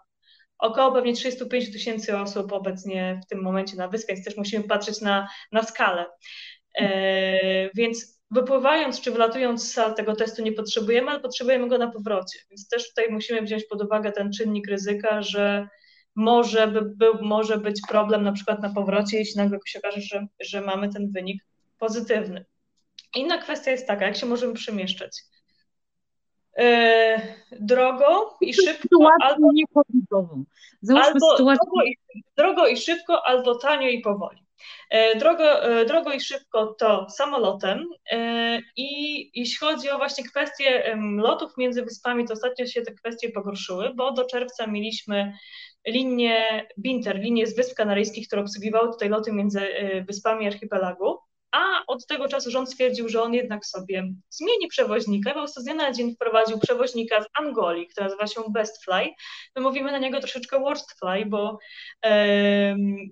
[0.58, 5.00] około pewnie 35 tysięcy osób obecnie w tym momencie na wyspie, więc też musimy patrzeć
[5.00, 6.06] na, na skalę.
[6.78, 11.90] E, więc wypływając czy wylatując z sal tego testu nie potrzebujemy, ale potrzebujemy go na
[11.90, 12.38] powrocie.
[12.50, 15.68] Więc też tutaj musimy wziąć pod uwagę ten czynnik ryzyka, że
[16.14, 20.26] może, by, by, może być problem na przykład na powrocie, jeśli nagle się okaże, że,
[20.40, 21.42] że mamy ten wynik
[21.78, 22.44] pozytywny.
[23.16, 25.22] Inna kwestia jest taka, jak się możemy przemieszczać.
[26.58, 29.48] E, drogo i szybko, albo,
[31.02, 31.96] albo drogo, i,
[32.36, 34.49] drogo i szybko, albo tanio i powoli.
[34.90, 37.86] E, drogo, e, drogo i szybko to samolotem.
[38.76, 43.94] I jeśli chodzi o właśnie kwestie lotów między wyspami, to ostatnio się te kwestie pogorszyły,
[43.94, 45.32] bo do czerwca mieliśmy
[45.86, 49.60] linię Binter, linię z Wysp Kanaryjskich, które obsługiwały tutaj loty między
[50.06, 51.18] wyspami archipelagu
[51.52, 55.64] a od tego czasu rząd stwierdził, że on jednak sobie zmieni przewoźnika, po prostu z
[55.64, 59.10] dnia na dzień wprowadził przewoźnika z Angolii, który nazywa się Bestfly.
[59.56, 61.58] My mówimy na niego troszeczkę Worstfly, bo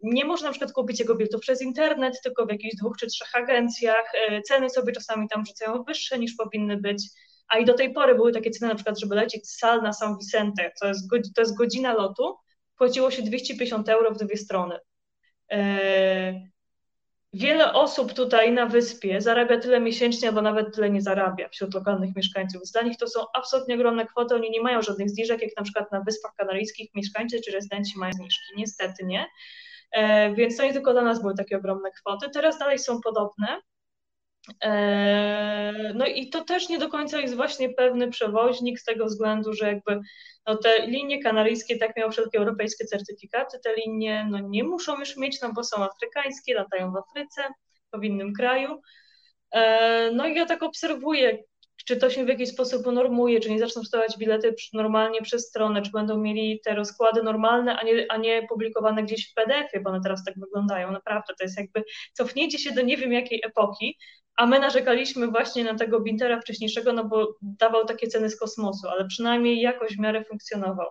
[0.02, 3.34] nie można na przykład kupić jego biletów przez internet, tylko w jakichś dwóch czy trzech
[3.34, 4.12] agencjach.
[4.14, 7.08] E, ceny sobie czasami tam rzucają wyższe niż powinny być.
[7.48, 9.92] A i do tej pory były takie ceny, na przykład, żeby lecieć z Sal na
[9.92, 12.36] San Vicente, to jest, to jest godzina lotu,
[12.76, 14.78] płaciło się 250 euro w dwie strony.
[15.52, 16.48] E,
[17.32, 22.16] Wiele osób tutaj na wyspie zarabia tyle miesięcznie, albo nawet tyle nie zarabia wśród lokalnych
[22.16, 22.62] mieszkańców.
[22.72, 25.92] Dla nich to są absolutnie ogromne kwoty, oni nie mają żadnych zniżek, jak na przykład
[25.92, 28.54] na Wyspach Kanaryjskich mieszkańcy czy rezydenci mają zniżki.
[28.56, 29.26] Niestety nie.
[29.92, 32.30] E, więc to nie tylko dla nas były takie ogromne kwoty.
[32.30, 33.60] Teraz dalej są podobne.
[34.64, 39.52] E, no i to też nie do końca jest właśnie pewny przewoźnik z tego względu,
[39.52, 40.00] że jakby
[40.46, 45.16] no te linie kanaryjskie tak miały wszelkie europejskie certyfikaty, te linie no nie muszą już
[45.16, 47.42] mieć, no bo są afrykańskie, latają w Afryce,
[47.92, 48.80] w innym kraju.
[49.50, 51.38] E, no i ja tak obserwuję,
[51.86, 55.82] czy to się w jakiś sposób unormuje, czy nie zaczną sprzedawać bilety normalnie przez stronę,
[55.82, 59.90] czy będą mieli te rozkłady normalne, a nie, a nie publikowane gdzieś w PDF-ie, bo
[59.90, 60.92] one teraz tak wyglądają.
[60.92, 63.98] Naprawdę, to jest jakby cofnięcie się do nie wiem jakiej epoki,
[64.36, 68.88] a my narzekaliśmy właśnie na tego Bintera wcześniejszego, no bo dawał takie ceny z kosmosu,
[68.88, 70.86] ale przynajmniej jakoś w miarę funkcjonował.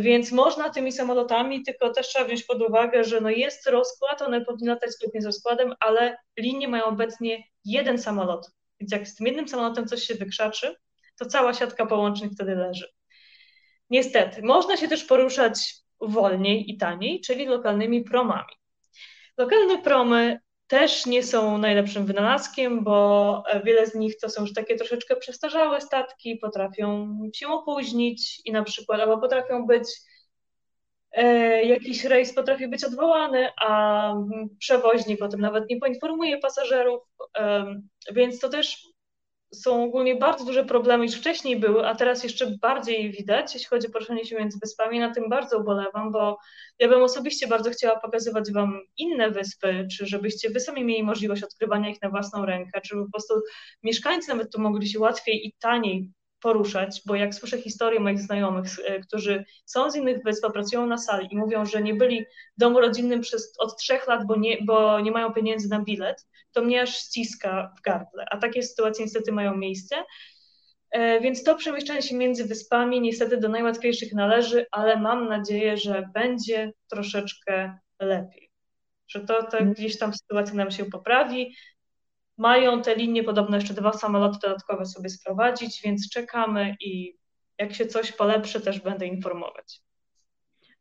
[0.00, 4.44] Więc można tymi samolotami, tylko też trzeba wziąć pod uwagę, że no jest rozkład, one
[4.44, 8.50] powinny latać zgodnie z rozkładem, ale linie mają obecnie jeden samolot.
[8.80, 10.76] Więc jak z tym jednym samolotem coś się wykrzaczy,
[11.18, 12.88] to cała siatka połączeń wtedy leży.
[13.90, 18.52] Niestety, można się też poruszać wolniej i taniej, czyli lokalnymi promami.
[19.38, 24.76] Lokalne promy też nie są najlepszym wynalazkiem, bo wiele z nich to są już takie
[24.76, 29.88] troszeczkę przestarzałe statki, potrafią się opóźnić i na przykład, albo potrafią być,
[31.64, 34.14] jakiś rejs potrafi być odwołany, a
[34.58, 37.02] przewoźnik o tym nawet nie poinformuje pasażerów,
[37.38, 37.74] e,
[38.12, 38.94] więc to też
[39.54, 43.88] są ogólnie bardzo duże problemy, już wcześniej były, a teraz jeszcze bardziej widać, jeśli chodzi
[43.88, 45.00] o poruszanie się między wyspami.
[45.00, 46.38] Na tym bardzo ubolewam, bo
[46.78, 51.42] ja bym osobiście bardzo chciała pokazywać Wam inne wyspy, czy żebyście Wy sami mieli możliwość
[51.42, 53.34] odkrywania ich na własną rękę, czy po prostu
[53.82, 56.10] mieszkańcy nawet tu mogli się łatwiej i taniej
[56.44, 60.98] poruszać, bo jak słyszę historie moich znajomych, e, którzy są z innych wysp, pracują na
[60.98, 62.24] sali i mówią, że nie byli
[62.56, 66.26] w domu rodzinnym przez, od trzech lat, bo nie, bo nie mają pieniędzy na bilet,
[66.52, 68.26] to mnie aż ściska w gardle.
[68.30, 69.96] A takie sytuacje niestety mają miejsce.
[70.90, 76.08] E, więc to przemieszczanie się między wyspami niestety do najłatwiejszych należy, ale mam nadzieję, że
[76.14, 78.50] będzie troszeczkę lepiej.
[79.08, 79.74] Że to, to mm.
[79.74, 81.54] gdzieś tam sytuacja nam się poprawi.
[82.38, 87.18] Mają te linie podobno jeszcze dwa samoloty dodatkowe sobie sprowadzić, więc czekamy i
[87.58, 89.80] jak się coś polepszy, też będę informować.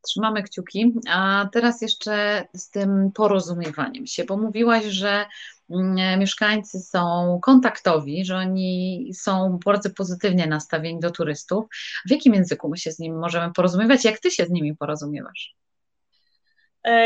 [0.01, 0.93] Trzymamy kciuki.
[1.10, 5.26] A teraz jeszcze z tym porozumiewaniem się, bo mówiłaś, że
[5.70, 11.66] mm, mieszkańcy są kontaktowi, że oni są bardzo pozytywnie nastawieni do turystów.
[12.08, 14.06] W jakim języku my się z nimi możemy porozumiewać?
[14.06, 15.56] Jak ty się z nimi porozumiewasz?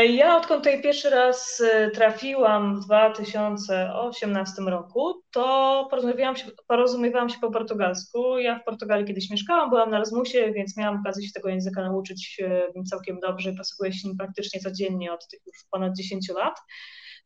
[0.08, 7.38] Ja odkąd tutaj pierwszy raz e, trafiłam w 2018 roku, to porozumiewałam się, porozumiewałam się
[7.40, 8.38] po portugalsku.
[8.38, 12.40] Ja w Portugalii kiedyś mieszkałam, byłam na Erasmusie, więc miałam okazję się tego języka nauczyć
[12.42, 16.60] e, całkiem dobrze posługuję się nim praktycznie codziennie od tych już ponad 10 lat.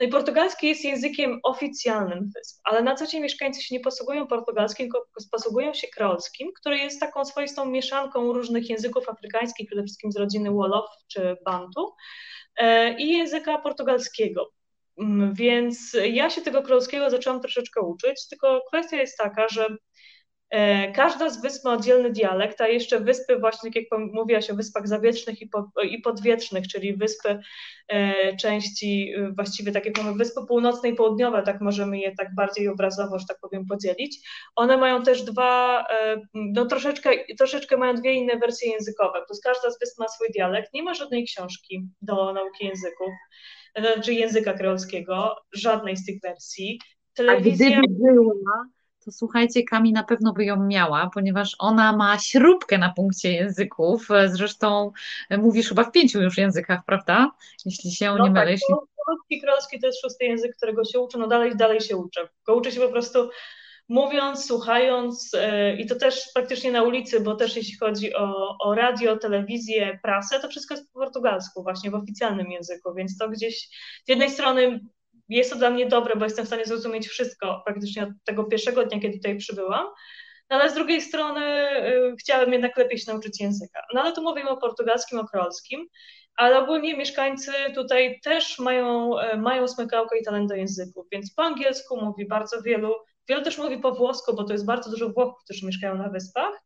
[0.00, 4.26] No i portugalski jest językiem oficjalnym wysp, ale na co dzień mieszkańcy się nie posługują
[4.26, 10.12] portugalskim, tylko posługują się kreolskim, który jest taką swoistą mieszanką różnych języków afrykańskich, przede wszystkim
[10.12, 11.92] z rodziny Wolof czy Bantu.
[12.56, 14.52] E, i języka portugalskiego.
[14.98, 19.68] Mm, więc ja się tego królewskiego zaczęłam troszeczkę uczyć, tylko kwestia jest taka, że
[20.94, 24.88] każda z wysp ma oddzielny dialekt, a jeszcze wyspy, właśnie tak jak mówiłaś o wyspach
[24.88, 27.38] zawietrznych i, po, i podwietrznych, czyli wyspy
[27.88, 32.68] e, części, właściwie tak jak mamy wyspy północne i południowe, tak możemy je tak bardziej
[32.68, 34.28] obrazowo, że tak powiem, podzielić.
[34.56, 35.84] One mają też dwa,
[36.34, 40.74] no troszeczkę, troszeczkę mają dwie inne wersje językowe, plus każda z wysp ma swój dialekt,
[40.74, 43.10] nie ma żadnej książki do nauki języków,
[43.78, 46.80] znaczy języka kreolskiego, żadnej z tych wersji.
[47.14, 47.66] Telewizja...
[47.66, 48.34] A gdyby była,
[49.04, 54.08] to słuchajcie, Kami na pewno by ją miała, ponieważ ona ma śrubkę na punkcie języków.
[54.26, 54.92] Zresztą
[55.38, 57.30] mówisz chyba w pięciu już językach, prawda?
[57.64, 58.50] Jeśli się no nie tak, mylę.
[58.50, 58.74] Jeśli...
[59.46, 62.28] Polski, to jest szósty język, którego się uczę, no dalej, dalej się uczę.
[62.46, 63.30] Go uczę się po prostu
[63.88, 68.74] mówiąc, słuchając yy, i to też praktycznie na ulicy, bo też jeśli chodzi o, o
[68.74, 73.68] radio, telewizję, prasę, to wszystko jest po portugalsku, właśnie w oficjalnym języku, więc to gdzieś
[74.04, 74.80] z jednej strony
[75.36, 78.86] jest to dla mnie dobre, bo jestem w stanie zrozumieć wszystko praktycznie od tego pierwszego
[78.86, 79.86] dnia, kiedy tutaj przybyłam,
[80.50, 81.40] no ale z drugiej strony
[81.88, 83.82] y, chciałabym jednak lepiej się nauczyć języka.
[83.94, 85.86] No ale tu mówimy o portugalskim, o kreolskim,
[86.36, 91.42] ale ogólnie mieszkańcy tutaj też mają, y, mają smykałkę i talent do języków, więc po
[91.42, 92.94] angielsku mówi bardzo wielu,
[93.28, 96.62] wielu też mówi po włosku, bo to jest bardzo dużo Włochów, którzy mieszkają na wyspach,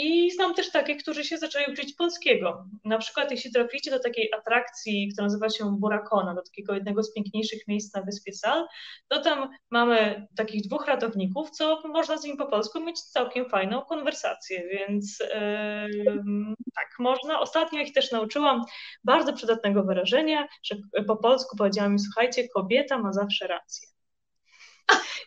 [0.00, 2.64] i znam też takie, którzy się zaczęli uczyć polskiego.
[2.84, 7.12] Na przykład, jeśli traficie do takiej atrakcji, która nazywa się Burakona, do takiego jednego z
[7.12, 8.66] piękniejszych miejsc na wyspie Sal,
[9.08, 13.82] to tam mamy takich dwóch ratowników, co można z nimi po polsku mieć całkiem fajną
[13.82, 17.40] konwersację, więc yy, tak, można.
[17.40, 18.64] Ostatnio ich też nauczyłam
[19.04, 20.76] bardzo przydatnego wyrażenia, że
[21.06, 23.88] po polsku powiedziałam im, słuchajcie, kobieta ma zawsze rację.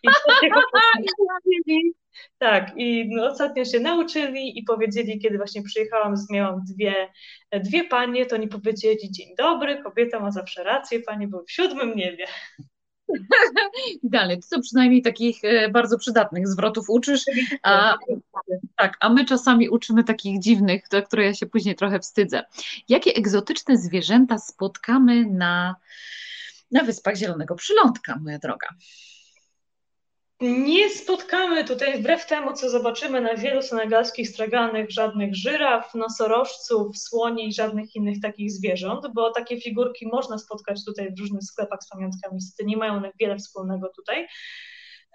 [0.04, 0.10] I
[2.38, 7.10] tak, i no, ostatnio się nauczyli i powiedzieli, kiedy właśnie przyjechałam, miałam dwie,
[7.52, 11.96] dwie panie, to oni powiedzieli, dzień dobry, kobieta ma zawsze rację, panie były w siódmym
[11.96, 12.26] niebie.
[14.04, 17.22] Dalej, to przynajmniej takich e, bardzo przydatnych zwrotów uczysz,
[17.64, 17.98] a,
[18.76, 22.44] tak, a my czasami uczymy takich dziwnych, do których ja się później trochę wstydzę.
[22.90, 25.76] Jakie egzotyczne zwierzęta spotkamy na,
[26.72, 28.68] na Wyspach Zielonego Przylądka, moja droga?
[30.42, 37.48] Nie spotkamy tutaj, wbrew temu, co zobaczymy na wielu senegalskich straganych, żadnych żyraf, nosorożców, słoni
[37.48, 41.90] i żadnych innych takich zwierząt, bo takie figurki można spotkać tutaj w różnych sklepach z
[41.90, 44.28] pamiątkami, nie mają one wiele wspólnego tutaj.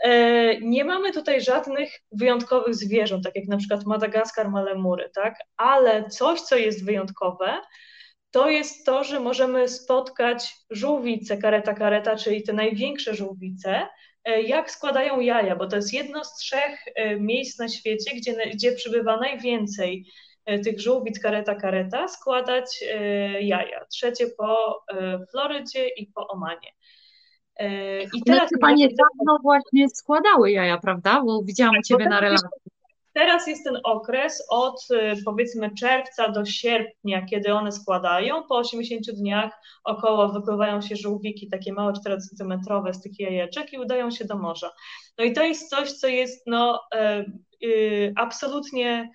[0.02, 5.38] E, nie mamy tutaj żadnych wyjątkowych zwierząt, tak jak na przykład Madagaskar ma lemury, tak?
[5.56, 7.60] Ale coś, co jest wyjątkowe,
[8.30, 13.88] to jest to, że możemy spotkać żółwice, kareta kareta, czyli te największe żółwice,
[14.30, 18.72] jak składają jaja, bo to jest jedno z trzech e, miejsc na świecie, gdzie, gdzie
[18.72, 20.06] przybywa najwięcej
[20.44, 22.84] e, tych żółwic kareta kareta składać
[23.40, 23.84] jaja.
[23.84, 24.80] Trzecie po
[25.30, 26.72] Florydzie i po Omanie.
[28.14, 31.22] I teraz One Panie dawno właśnie składały jaja, prawda?
[31.26, 32.65] Bo widziałam tak, Ciebie na relacji.
[33.16, 38.42] Teraz jest ten okres od y, powiedzmy czerwca do sierpnia, kiedy one składają.
[38.42, 39.52] Po 80 dniach
[39.84, 42.60] około wypływają się żółwiki, takie małe 4 cm
[42.92, 44.70] z tych jajeczek i udają się do morza.
[45.18, 46.80] No i to jest coś, co jest no,
[47.60, 49.10] yy, absolutnie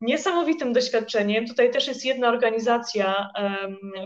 [0.00, 1.46] niesamowitym doświadczeniem.
[1.46, 3.28] Tutaj też jest jedna organizacja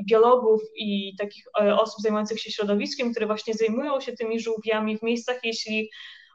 [0.09, 5.03] biologów i takich e, osób zajmujących się środowiskiem, które właśnie zajmują się tymi żółwiami w
[5.03, 5.91] miejscach, jeśli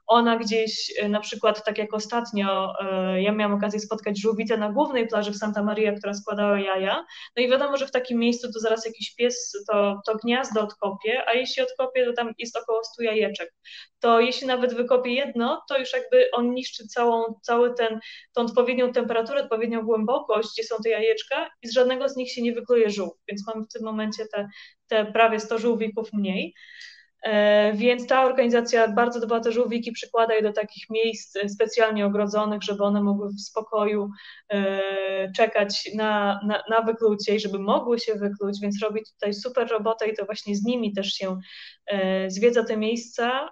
[0.08, 4.72] ona gdzieś e, na przykład, tak jak ostatnio, e, ja miałam okazję spotkać żółwicę na
[4.72, 7.06] głównej plaży w Santa Maria, która składała jaja,
[7.38, 11.24] no i wiadomo, że w takim miejscu to zaraz jakiś pies to, to gniazdo odkopie,
[11.28, 13.54] a jeśli odkopie, to tam jest około 100 jajeczek.
[14.00, 18.00] To jeśli nawet wykopie jedno, to już jakby on niszczy całą, cały ten,
[18.34, 22.42] tą odpowiednią temperaturę, odpowiednią głębokość, gdzie są te jajeczka i z żadnego z nich się
[22.42, 24.48] nie wykluje żółw, więc mamy w tym momencie te,
[24.88, 26.54] te prawie 100 żółwików mniej.
[27.24, 32.64] E, więc ta organizacja bardzo dba te żółwiki, przykłada je do takich miejsc specjalnie ogrodzonych,
[32.64, 34.10] żeby one mogły w spokoju
[34.50, 39.68] e, czekać na, na, na wyklucie i żeby mogły się wykluć, więc robi tutaj super
[39.72, 41.40] robotę i to właśnie z nimi też się
[41.88, 43.50] e, zwiedza te miejsca.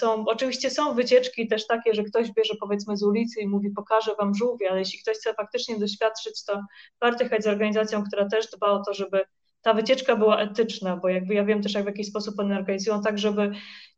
[0.00, 4.14] Są, oczywiście są wycieczki też takie, że ktoś bierze powiedzmy z ulicy i mówi pokażę
[4.18, 6.62] wam żółwie, ale jeśli ktoś chce faktycznie doświadczyć, to
[7.00, 9.24] warto jechać z organizacją, która też dba o to, żeby
[9.62, 13.02] ta wycieczka była etyczna, bo jakby ja wiem też, jak w jaki sposób one organizują,
[13.02, 13.50] tak żeby,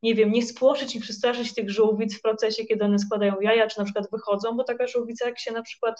[0.02, 3.78] nie wiem, nie spłoszyć i przestraszyć tych żółwic w procesie, kiedy one składają jaja, czy
[3.78, 5.96] na przykład wychodzą, bo taka żółwica, jak się na przykład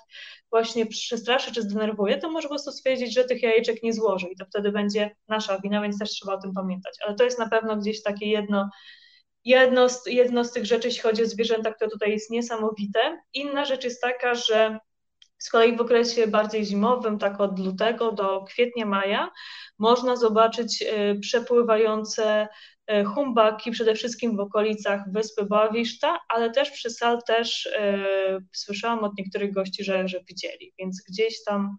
[0.51, 4.37] właśnie przestraszy czy zdenerwuje, to może po prostu stwierdzić, że tych jajeczek nie złoży i
[4.37, 6.95] to wtedy będzie nasza wina, więc też trzeba o tym pamiętać.
[7.07, 8.71] Ale to jest na pewno gdzieś takie jedno,
[9.45, 13.23] jedno z, jedno z tych rzeczy, jeśli chodzi o zwierzęta, które tutaj jest niesamowite.
[13.35, 14.79] Inna rzecz jest taka, że
[15.41, 19.31] z kolei w okresie bardziej zimowym, tak od lutego do kwietnia, maja,
[19.79, 22.49] można zobaczyć e, przepływające
[22.87, 27.99] e, humbaki przede wszystkim w okolicach wyspy Boawiszta, ale też przy Sal też e,
[28.53, 31.77] słyszałam od niektórych gości, że, że widzieli, więc gdzieś tam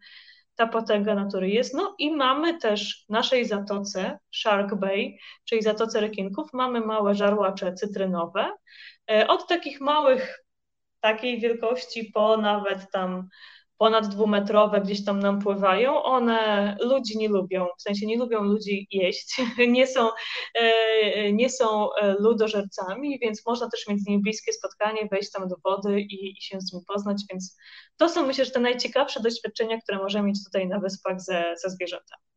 [0.55, 1.73] ta potęga natury jest.
[1.73, 7.73] No i mamy też w naszej zatoce Shark Bay, czyli zatoce rekinków, mamy małe żarłacze
[7.73, 8.51] cytrynowe.
[9.27, 10.43] Od takich małych
[11.01, 13.29] takiej wielkości po nawet tam
[13.81, 18.87] ponad dwumetrowe gdzieś tam nam pływają, one ludzi nie lubią, w sensie nie lubią ludzi
[18.91, 20.09] jeść, nie są,
[20.55, 25.47] e, nie są e, ludożercami, więc można też mieć z nimi bliskie spotkanie, wejść tam
[25.47, 27.57] do wody i, i się z nimi poznać, więc
[27.97, 31.69] to są myślę, że te najciekawsze doświadczenia, które możemy mieć tutaj na wyspach ze, ze
[31.69, 32.30] zwierzętami.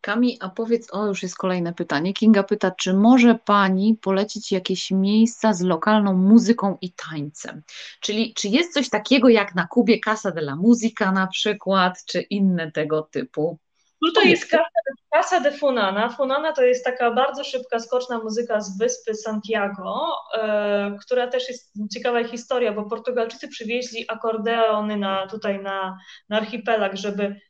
[0.00, 2.12] Kami, a powiedz, o już jest kolejne pytanie.
[2.12, 7.62] Kinga pyta, czy może Pani polecić jakieś miejsca z lokalną muzyką i tańcem?
[8.00, 12.20] Czyli czy jest coś takiego jak na Kubie Casa de la Musica na przykład, czy
[12.20, 13.58] inne tego typu?
[14.04, 16.08] Tutaj jest Casa de, Casa de Funana.
[16.08, 21.72] Funana to jest taka bardzo szybka, skoczna muzyka z wyspy Santiago, e, która też jest
[21.94, 27.40] ciekawa historia, bo Portugalczycy przywieźli akordeony na, tutaj na, na archipelag, żeby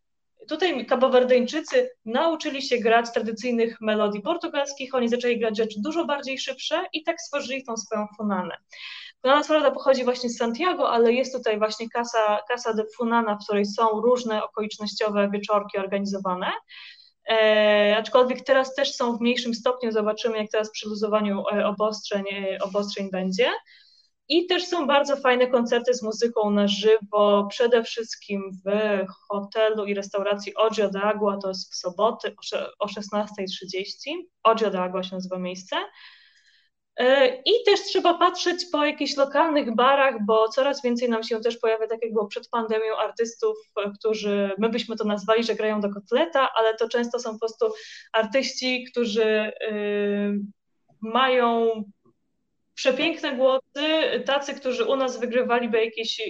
[0.49, 6.84] Tutaj kabowerdyńczycy nauczyli się grać tradycyjnych melodii portugalskich, oni zaczęli grać rzeczy dużo bardziej szybsze
[6.92, 8.57] i tak stworzyli tą swoją funanę.
[9.22, 13.44] Funana co pochodzi właśnie z Santiago, ale jest tutaj właśnie Casa, Casa de Funana, w
[13.44, 16.53] której są różne okolicznościowe wieczorki organizowane.
[17.30, 22.24] E, aczkolwiek teraz też są w mniejszym stopniu, zobaczymy jak teraz przy luzowaniu e, obostrzeń,
[22.32, 23.51] e, obostrzeń będzie.
[24.28, 28.70] I też są bardzo fajne koncerty z muzyką na żywo, przede wszystkim w
[29.28, 32.34] hotelu i restauracji Oggio d'Agua, to jest w soboty
[32.78, 33.84] o 16.30.
[34.42, 35.76] Oggio d'Agua się nazywa miejsce.
[36.96, 41.58] E, I też trzeba patrzeć po jakichś lokalnych barach, bo coraz więcej nam się też
[41.58, 43.56] pojawia, tak jak było przed pandemią, artystów,
[43.98, 47.66] którzy, my byśmy to nazwali, że grają do kotleta, ale to często są po prostu
[48.12, 50.40] artyści, którzy y,
[51.00, 51.82] mają
[52.76, 56.20] przepiękne głosy, tacy, którzy u nas wygrywaliby jakieś,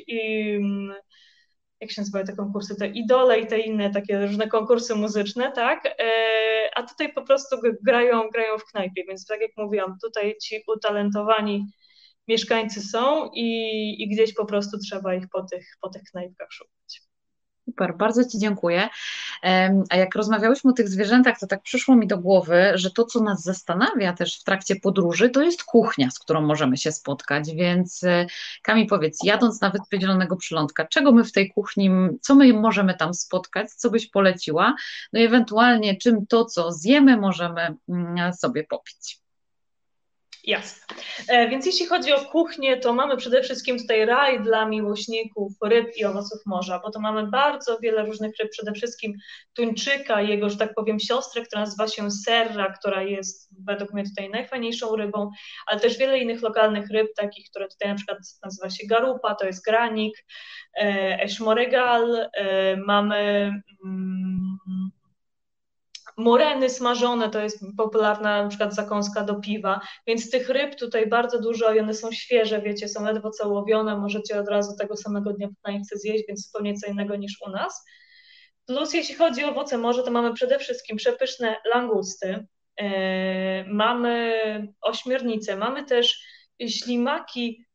[1.81, 5.87] jak się nazywają te konkursy, te idole i te inne takie różne konkursy muzyczne, tak?
[5.87, 10.63] E, a tutaj po prostu grają, grają w knajpie, więc tak jak mówiłam, tutaj ci
[10.67, 11.67] utalentowani
[12.29, 13.49] mieszkańcy są i,
[14.03, 17.06] i gdzieś po prostu trzeba ich po tych, po tych knajpkach szukać.
[17.67, 18.89] Super, bardzo Ci dziękuję.
[19.91, 23.21] A jak rozmawiałyśmy o tych zwierzętach, to tak przyszło mi do głowy, że to, co
[23.21, 27.55] nas zastanawia też w trakcie podróży, to jest kuchnia, z którą możemy się spotkać.
[27.55, 28.27] Więc e,
[28.63, 31.91] Kami, powiedz, jadąc na Wyspę Zielonego Przylądka, czego my w tej kuchni,
[32.21, 34.75] co my możemy tam spotkać, co byś poleciła?
[35.13, 39.26] No i ewentualnie czym to, co zjemy, możemy mm, sobie popić.
[40.47, 40.97] Jasne.
[41.29, 45.97] E, więc jeśli chodzi o kuchnię, to mamy przede wszystkim tutaj raj dla miłośników ryb
[45.97, 49.15] i owoców morza, bo to mamy bardzo wiele różnych ryb, przede wszystkim
[49.55, 54.31] tuńczyka, jego, że tak powiem, siostrę, która nazywa się serra, która jest według mnie tutaj
[54.31, 55.31] najfajniejszą rybą,
[55.67, 59.47] ale też wiele innych lokalnych ryb, takich, które tutaj na przykład nazywa się garupa, to
[59.47, 60.27] jest granik,
[60.81, 60.83] e,
[61.23, 63.53] eszmoregal, e, mamy...
[63.85, 64.59] Mm,
[66.17, 71.41] Moreny smażone to jest popularna na przykład zakąska do piwa, więc tych ryb tutaj bardzo
[71.41, 75.33] dużo i one są świeże, wiecie, są ledwo co łowione, możecie od razu tego samego
[75.33, 77.85] dnia knajpce zjeść, więc zupełnie co innego niż u nas.
[78.67, 82.47] Plus jeśli chodzi o owoce morza, to mamy przede wszystkim przepyszne langusty,
[82.81, 82.87] yy,
[83.67, 84.33] mamy
[84.81, 86.21] ośmiornice, mamy też
[86.69, 87.66] ślimaki,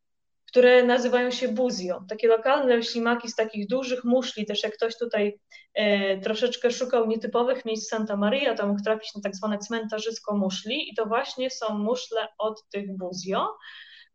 [0.51, 2.03] które nazywają się buzio.
[2.09, 5.39] Takie lokalne ślimaki z takich dużych muszli, też jak ktoś tutaj
[5.73, 10.89] e, troszeczkę szukał nietypowych miejsc Santa Maria, to mógł trafić na tak zwane cmentarzysko muszli
[10.91, 13.47] i to właśnie są muszle od tych buzio.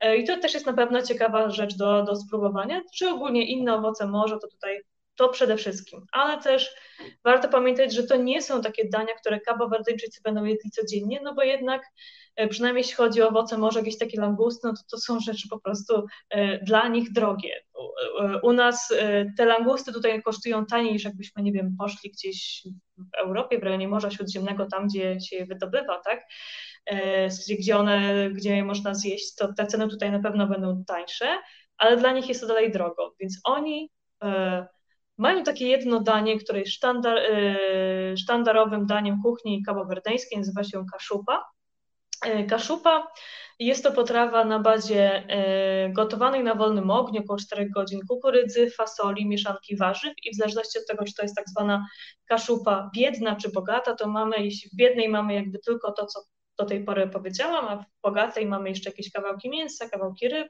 [0.01, 3.75] E, I to też jest na pewno ciekawa rzecz do, do spróbowania, czy ogólnie inne
[3.75, 4.81] owoce morza, to tutaj
[5.15, 6.75] to przede wszystkim, ale też
[7.25, 11.43] warto pamiętać, że to nie są takie dania, które kabawerdyjczycy będą jedli codziennie, no bo
[11.43, 11.83] jednak
[12.51, 15.61] przynajmniej jeśli chodzi o owoce morza, jakieś takie langusty, no to, to są rzeczy po
[15.61, 17.51] prostu e, dla nich drogie.
[18.43, 18.95] U nas
[19.37, 22.67] te langusty tutaj kosztują taniej niż jakbyśmy, nie wiem, poszli gdzieś
[22.99, 26.27] w Europie, w rejonie Morza Śródziemnego, tam gdzie się je wydobywa, tak?
[27.59, 31.39] Gdzie one, gdzie je można zjeść, to te ceny tutaj na pewno będą tańsze,
[31.77, 33.91] ale dla nich jest to dalej drogo, więc oni
[35.19, 41.45] mają takie jedno danie, które jest sztandar, e, sztandarowym daniem kuchni kabowerdeńskiej, nazywa się kaszupa.
[42.25, 43.13] E, kaszupa
[43.59, 49.27] jest to potrawa na bazie e, gotowanej na wolnym ogniu około 4 godzin kukurydzy, fasoli,
[49.27, 51.87] mieszanki warzyw i w zależności od tego, czy to jest tak zwana
[52.29, 56.21] kaszupa biedna czy bogata, to mamy, jeśli w biednej mamy jakby tylko to, co
[56.59, 60.49] do tej pory powiedziałam, a w bogatej mamy jeszcze jakieś kawałki mięsa, kawałki ryb,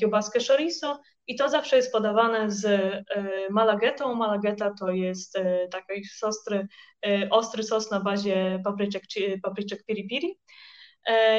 [0.00, 1.00] kiełbaskę chorizo
[1.30, 3.04] i to zawsze jest podawane z e,
[3.50, 4.14] malagetą.
[4.14, 6.68] Malageta to jest e, taki ostry,
[7.06, 9.02] e, ostry sos na bazie papryczek,
[9.42, 10.39] papryczek piri piri.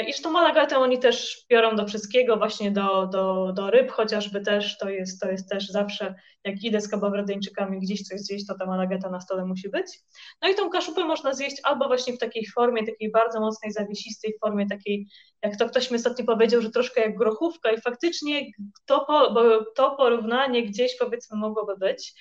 [0.08, 4.42] I że tą malagetę oni też biorą do wszystkiego, właśnie do, do, do ryb chociażby
[4.42, 8.56] też, to jest, to jest też zawsze, jak idę z kabawerdyńczykami gdzieś coś zjeść, to
[8.58, 9.86] ta malageta na stole musi być.
[10.42, 14.34] No i tą kaszupę można zjeść albo właśnie w takiej formie, takiej bardzo mocnej, zawiesistej
[14.42, 15.08] formie, takiej,
[15.44, 18.42] jak to ktoś mi ostatnio powiedział, że troszkę jak grochówka i faktycznie
[18.86, 19.06] to,
[19.76, 22.14] to porównanie gdzieś powiedzmy mogłoby być.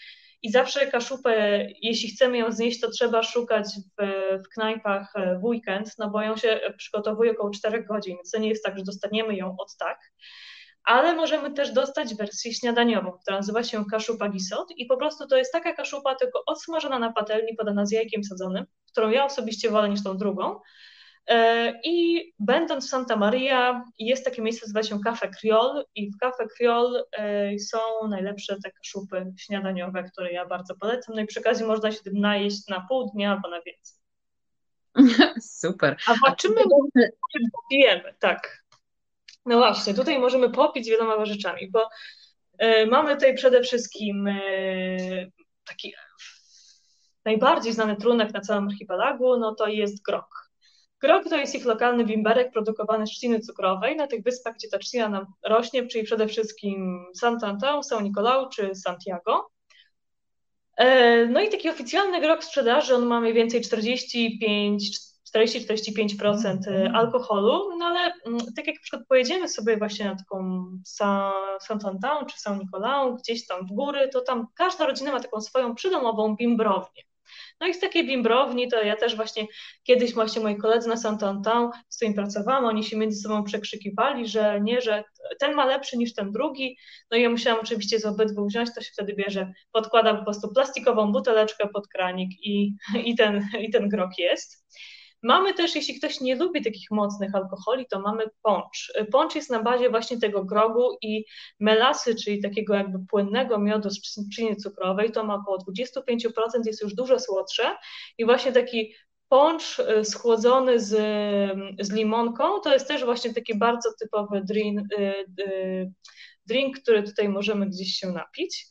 [0.43, 3.66] I zawsze kaszupę, jeśli chcemy ją znieść, to trzeba szukać
[3.99, 4.07] w,
[4.45, 8.64] w knajpach w weekend, no bo ją się przygotowuje około 4 godzin, to nie jest
[8.64, 9.99] tak, że dostaniemy ją od tak.
[10.84, 15.36] Ale możemy też dostać wersję śniadaniową, która nazywa się kaszupa gisot i po prostu to
[15.36, 19.88] jest taka kaszupa, tylko odsmażona na patelni, podana z jajkiem sadzonym, którą ja osobiście wolę
[19.88, 20.61] niż tą drugą, E,
[21.85, 26.47] I będąc w Santa Maria, jest takie miejsce, nazywa się Cafe Creole i w Cafe
[26.47, 31.14] Creole e, są najlepsze te kaszupy śniadaniowe, które ja bardzo polecam.
[31.14, 34.01] No i przy okazji można się tym najeść na pół dnia albo na więcej.
[35.61, 35.97] Super.
[36.07, 36.62] A, A czy my
[37.71, 38.14] pijemy?
[38.18, 38.64] Tak.
[39.47, 41.89] No właśnie, tutaj możemy popić wieloma rzeczami, bo
[42.62, 44.29] y, mamy tutaj przede wszystkim
[45.64, 45.95] taki
[47.25, 50.39] najbardziej znany trunek na całym archipelagu, no to jest grog.
[51.01, 54.78] Grog to jest ich lokalny bimberek produkowany z trzciny cukrowej na tych wyspach, gdzie ta
[54.78, 57.46] trzcina nam rośnie, czyli przede wszystkim Santo
[57.80, 59.51] São Nicolau czy Santiago.
[60.76, 67.78] E, no i taki oficjalny grog sprzedaży, on ma mniej więcej 45 40-45% e, alkoholu,
[67.78, 70.64] no ale mm, tak jak na przykład pojedziemy sobie właśnie na taką
[71.61, 75.74] Santo czy São Nicolau, gdzieś tam w góry, to tam każda rodzina ma taką swoją
[75.74, 77.03] przydomową bimbrownię.
[77.61, 79.46] No i z takiej bimbrowni to ja też właśnie
[79.82, 84.61] kiedyś właśnie moi koledzy na Santantan, z którymi pracowałam, oni się między sobą przekrzykiwali, że
[84.61, 85.04] nie, że
[85.38, 86.76] ten ma lepszy niż ten drugi.
[87.11, 90.52] No i ja musiałam oczywiście z obydwu wziąć, to się wtedy bierze, podkładam po prostu
[90.54, 92.72] plastikową buteleczkę pod kranik i,
[93.04, 94.64] i, ten, i ten grok jest.
[95.23, 98.93] Mamy też, jeśli ktoś nie lubi takich mocnych alkoholi, to mamy poncz.
[99.12, 101.25] Poncz jest na bazie właśnie tego grogu i
[101.61, 106.31] melasy, czyli takiego jakby płynnego miodu z trzciny cukrowej, to ma około 25%,
[106.66, 107.77] jest już dużo słodsze
[108.18, 108.95] i właśnie taki
[109.29, 110.89] poncz y, schłodzony z,
[111.81, 115.93] z limonką, to jest też właśnie taki bardzo typowy drink, y, y,
[116.47, 118.66] drink, który tutaj możemy gdzieś się napić.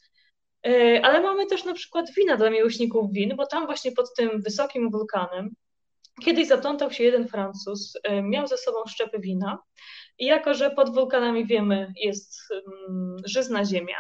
[1.04, 4.92] Ale mamy też na przykład wina dla miłośników win, bo tam właśnie pod tym wysokim
[4.92, 5.56] wulkanem
[6.20, 9.60] Kiedyś zaplątał się jeden Francuz, y, miał ze sobą szczepy wina
[10.18, 13.98] i jako, że pod wulkanami wiemy jest mm, żyzna ziemia,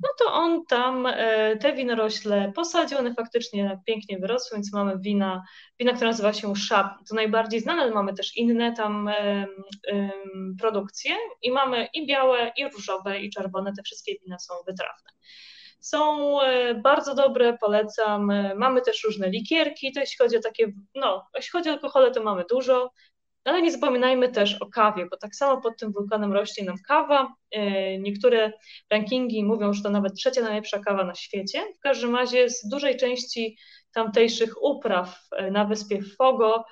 [0.00, 5.42] no to on tam y, te winorośle posadził, one faktycznie pięknie wyrosły, więc mamy wina,
[5.80, 9.10] wina, która nazywa się Szap, to najbardziej znane, ale mamy też inne tam
[10.60, 15.10] produkcje i mamy i białe, i różowe, i czerwone, te wszystkie wina są wytrawne.
[15.86, 18.30] Są e, bardzo dobre, polecam.
[18.30, 22.10] E, mamy też różne likierki, to jeśli chodzi o takie, no, jeśli chodzi o alkohole,
[22.10, 22.90] to mamy dużo.
[23.44, 27.34] Ale nie zapominajmy też o kawie, bo tak samo pod tym wulkanem rośnie nam kawa.
[27.50, 28.52] E, niektóre
[28.90, 31.62] rankingi mówią, że to nawet trzecia najlepsza kawa na świecie.
[31.76, 33.58] W każdym razie z dużej części
[33.94, 36.64] tamtejszych upraw na wyspie Fogo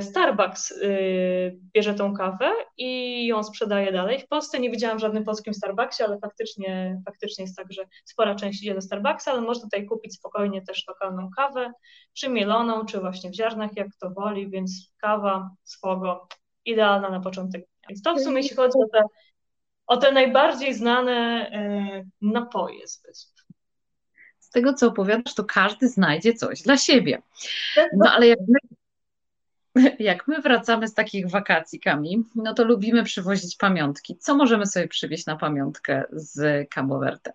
[0.00, 4.20] Starbucks y, bierze tą kawę i ją sprzedaje dalej.
[4.20, 8.34] W Polsce nie widziałam w żadnym polskim Starbucksie, ale faktycznie, faktycznie jest tak, że spora
[8.34, 11.72] część idzie do Starbucksa, ale można tutaj kupić spokojnie też lokalną kawę,
[12.14, 16.28] czy mieloną, czy właśnie w ziarnach, jak to woli, więc kawa, swogo
[16.64, 17.86] idealna na początek dnia.
[17.88, 19.02] Więc to w sumie jeśli chodzi o te,
[19.86, 21.50] o te najbardziej znane
[22.20, 23.38] napoje z wysp.
[24.38, 27.22] Z tego, co opowiadasz, to każdy znajdzie coś dla siebie.
[27.96, 28.67] No ale jak my
[29.98, 34.16] jak my wracamy z takich wakacji, Kami, no to lubimy przywozić pamiątki.
[34.18, 37.32] Co możemy sobie przywieźć na pamiątkę z Cabo Verde?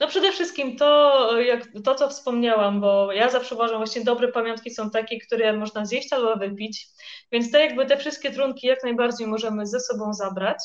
[0.00, 4.70] No przede wszystkim to, jak, to, co wspomniałam, bo ja zawsze uważam, właśnie dobre pamiątki
[4.70, 6.86] są takie, które można zjeść albo wypić,
[7.32, 10.58] więc te jakby te wszystkie trunki jak najbardziej możemy ze sobą zabrać.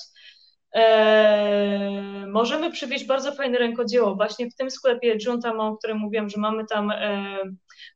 [0.75, 4.15] Eee, możemy przywieźć bardzo fajne rękodzieło.
[4.15, 7.37] Właśnie w tym sklepie Juntama, o którym mówiłam, że mamy tam e,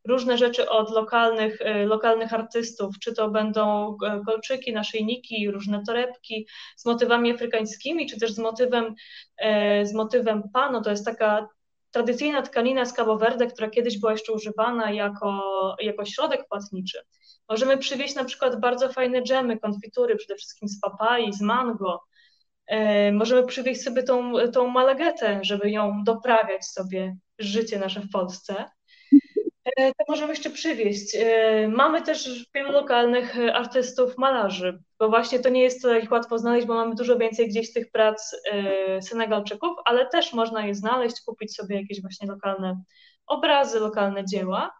[0.07, 6.47] różne rzeczy od lokalnych, e, lokalnych artystów, czy to będą e, kolczyki, naszyjniki, różne torebki
[6.77, 8.95] z motywami afrykańskimi, czy też z motywem,
[9.37, 10.81] e, z motywem pano.
[10.81, 11.47] To jest taka
[11.91, 15.41] tradycyjna tkanina z Cabo Verde, która kiedyeix była jeszcze używana jako,
[15.79, 16.99] jako środek płatniczy.
[17.49, 22.03] Możemy przywieźć na przykład bardzo fajne dżemy, konfitury, przede wszystkim z papai, z mango,
[23.13, 28.65] możemy przywieźć sobie tą, tą malagetę, żeby ją doprawiać sobie życie nasze w Polsce.
[29.65, 31.15] E, to możemy jeszcze przywieźć.
[31.15, 36.67] E, mamy też wielu lokalnych artystów, malarzy, bo właśnie to nie jest ich łatwo znaleźć,
[36.67, 38.35] bo mamy dużo więcej gdzieś tych prac
[39.01, 42.81] Senegalczyków, ale też można je znaleźć, kupić sobie jakieś właśnie lokalne
[43.27, 44.78] obrazy, lokalne dzieła.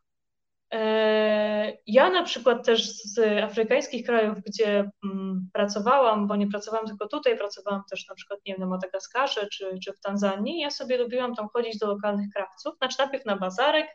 [0.74, 7.08] E, ja na przykład też z afrykańskich krajów, gdzie mm, pracowałam, bo nie pracowałam tylko
[7.08, 10.98] tutaj, pracowałam też na przykład nie wiem, na Madagaskarze czy, czy w Tanzanii, ja sobie
[10.98, 13.88] lubiłam tam chodzić do lokalnych krawców, znaczy najpierw na bazarek,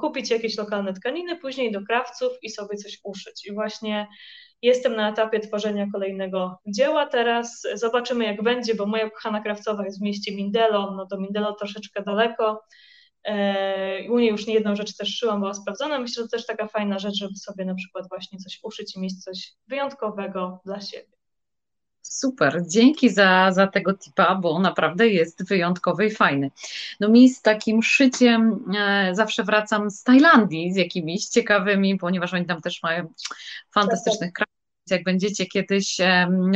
[0.00, 3.46] kupić jakieś lokalne tkaniny, później do krawców i sobie coś uszyć.
[3.46, 4.08] I właśnie
[4.62, 7.62] jestem na etapie tworzenia kolejnego dzieła teraz.
[7.74, 12.02] Zobaczymy jak będzie, bo moja kochana krawcowa jest w mieście Mindelo, no do Mindelo troszeczkę
[12.02, 12.62] daleko,
[14.10, 15.98] u niej już nie jedną rzecz też szyłam, była sprawdzona.
[15.98, 19.00] Myślę, że to też taka fajna rzecz, żeby sobie na przykład właśnie coś uszyć i
[19.00, 21.14] mieć coś wyjątkowego dla siebie.
[22.02, 26.50] Super, dzięki za, za tego tipa, bo naprawdę jest wyjątkowy i fajny.
[27.00, 32.46] No mi z takim szyciem e, zawsze wracam z Tajlandii, z jakimiś ciekawymi, ponieważ oni
[32.46, 33.12] tam też mają
[33.70, 34.53] fantastycznych krajów
[34.90, 35.96] jak będziecie kiedyś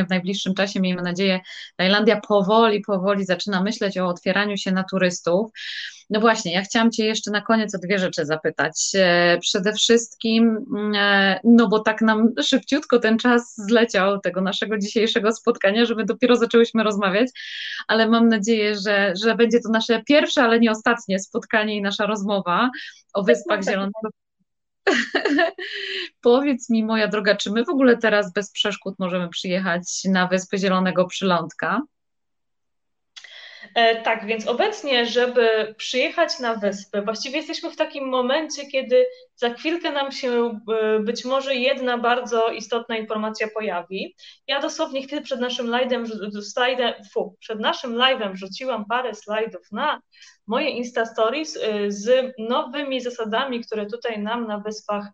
[0.07, 1.41] w najbliższym czasie, miejmy nadzieję,
[1.77, 5.51] Tajlandia powoli, powoli zaczyna myśleć o otwieraniu się na turystów.
[6.11, 8.91] No właśnie, ja chciałam Cię jeszcze na koniec o dwie rzeczy zapytać.
[8.95, 10.65] E, przede wszystkim,
[10.97, 16.05] e, no bo tak nam szybciutko ten czas zleciał tego naszego dzisiejszego spotkania, że my
[16.05, 17.29] dopiero zaczęłyśmy rozmawiać,
[17.89, 22.07] ale mam nadzieję, że, że będzie to nasze pierwsze, ale nie ostatnie spotkanie i nasza
[22.07, 22.71] rozmowa
[23.15, 24.11] o Wyspach Zielonego
[26.21, 30.59] Powiedz mi, moja droga, czy my w ogóle teraz bez przeszkód możemy przyjechać na Wyspę
[30.59, 31.83] Zielonego Przylądka?
[33.75, 39.07] E, tak, więc obecnie, żeby przyjechać na wyspę, właściwie jesteśmy w takim momencie, kiedy
[39.37, 44.17] za chwilkę nam się e, być może jedna bardzo istotna informacja pojawi.
[44.47, 46.07] Ja dosłownie chwilę przed naszym live'em,
[46.43, 50.01] slajdem, fu, przed naszym live'em wrzuciłam parę slajdów na
[50.47, 55.05] moje Insta Stories e, z nowymi zasadami, które tutaj nam na wyspach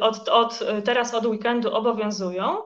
[0.00, 2.56] od, od, teraz od weekendu obowiązują.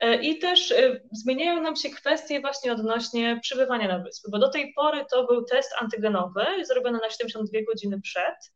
[0.00, 4.50] E, I też e, zmieniają nam się kwestie właśnie odnośnie przybywania na wyspy, bo do
[4.50, 8.52] tej pory to był test antygenowy zrobiony na 72 godziny przed,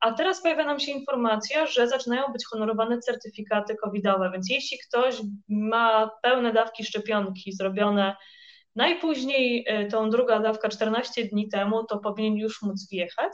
[0.00, 5.16] a teraz pojawia nam się informacja, że zaczynają być honorowane certyfikaty covidowe, więc jeśli ktoś
[5.48, 8.16] ma pełne dawki szczepionki zrobione
[8.76, 13.32] najpóźniej e, tą drugą dawkę 14 dni temu, to powinien już móc wjechać.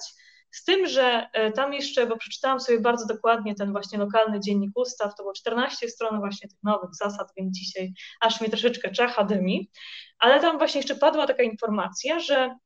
[0.51, 4.70] Z tym, że e, tam jeszcze, bo przeczytałam sobie bardzo dokładnie ten właśnie lokalny dziennik
[4.74, 9.24] ustaw, to było 14 stron właśnie tych nowych zasad, więc dzisiaj aż mnie troszeczkę czacha
[9.24, 9.70] dymi,
[10.18, 12.57] ale tam właśnie jeszcze padła taka informacja, że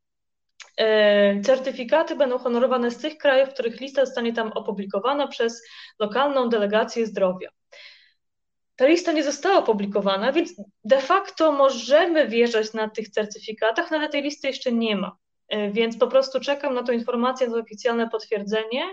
[0.77, 5.63] e, certyfikaty będą honorowane z tych krajów, w których lista zostanie tam opublikowana przez
[5.99, 7.49] lokalną delegację zdrowia.
[8.77, 10.55] Ta lista nie została opublikowana, więc
[10.85, 15.17] de facto możemy wjeżdżać na tych certyfikatach, no ale tej listy jeszcze nie ma.
[15.51, 18.85] E, więc po prostu czekam na tą informację, na to oficjalne potwierdzenie.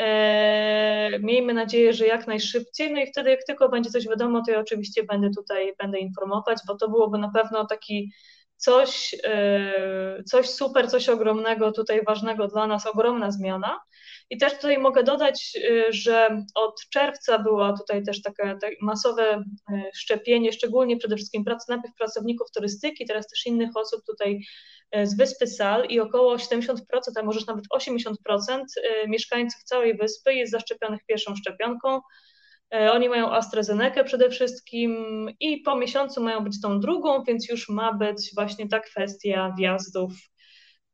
[0.00, 4.52] E, miejmy nadzieję, że jak najszybciej, no i wtedy jak tylko będzie coś wiadomo, to
[4.52, 8.12] ja oczywiście będę tutaj, będę informować, bo to byłoby na pewno taki
[8.56, 13.80] coś, e, coś super, coś ogromnego, tutaj ważnego dla nas, ogromna zmiana.
[14.30, 15.58] I też tutaj mogę dodać,
[15.90, 19.44] że od czerwca było tutaj też takie, masowe
[19.94, 24.40] szczepienie, szczególnie przede wszystkim prac, najpierw pracowników turystyki, teraz też innych osób tutaj
[24.90, 26.76] E, z wyspy Sal i około 70%,
[27.16, 28.12] a może nawet 80%
[28.82, 32.00] e, mieszkańców całej wyspy jest zaszczepionych pierwszą szczepionką.
[32.70, 34.90] Oni mają AstraZeneca przede wszystkim
[35.40, 40.12] i po miesiącu mają być tą drugą, więc już ma być właśnie ta kwestia wjazdów.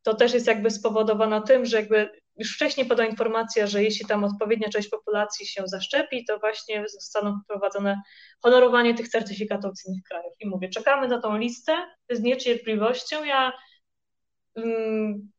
[0.03, 4.24] To też jest jakby spowodowana tym, że jakby już wcześniej podał informację, że jeśli tam
[4.24, 8.03] odpowiednia część populacji się zaszczepi, to właśnie zostaną wprowadzone
[8.42, 10.33] honorowanie tych certyfikatów z innych krajów.
[10.41, 11.72] I mówię, czekamy na tą listę
[12.11, 13.25] z niecierpliwością.
[13.25, 13.53] Ja
[14.57, 15.30] mm,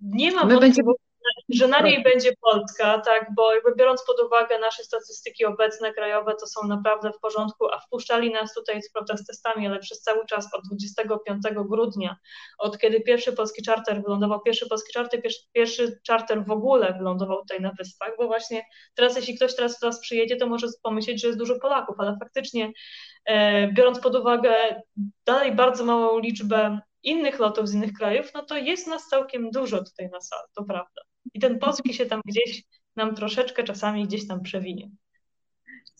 [0.00, 1.05] nie mam wątpliwości,
[1.48, 6.34] że na niej będzie Polska, tak, bo jakby biorąc pod uwagę nasze statystyki obecne, krajowe,
[6.40, 10.26] to są naprawdę w porządku, a wpuszczali nas tutaj prawda, z testami, ale przez cały
[10.26, 12.16] czas od 25 grudnia,
[12.58, 17.38] od kiedy pierwszy polski charter wylądował, pierwszy polski charter, pierwszy, pierwszy charter w ogóle wylądował
[17.38, 18.62] tutaj na Wyspach, bo właśnie
[18.94, 22.16] teraz, jeśli ktoś teraz do nas przyjedzie, to może pomyśleć, że jest dużo Polaków, ale
[22.20, 22.72] faktycznie
[23.24, 24.82] e, biorąc pod uwagę
[25.26, 29.84] dalej bardzo małą liczbę innych lotów z innych krajów, no to jest nas całkiem dużo
[29.84, 31.02] tutaj na sali, to prawda.
[31.34, 32.62] I ten polski się tam gdzieś
[32.96, 34.90] nam troszeczkę czasami gdzieś tam przewinie.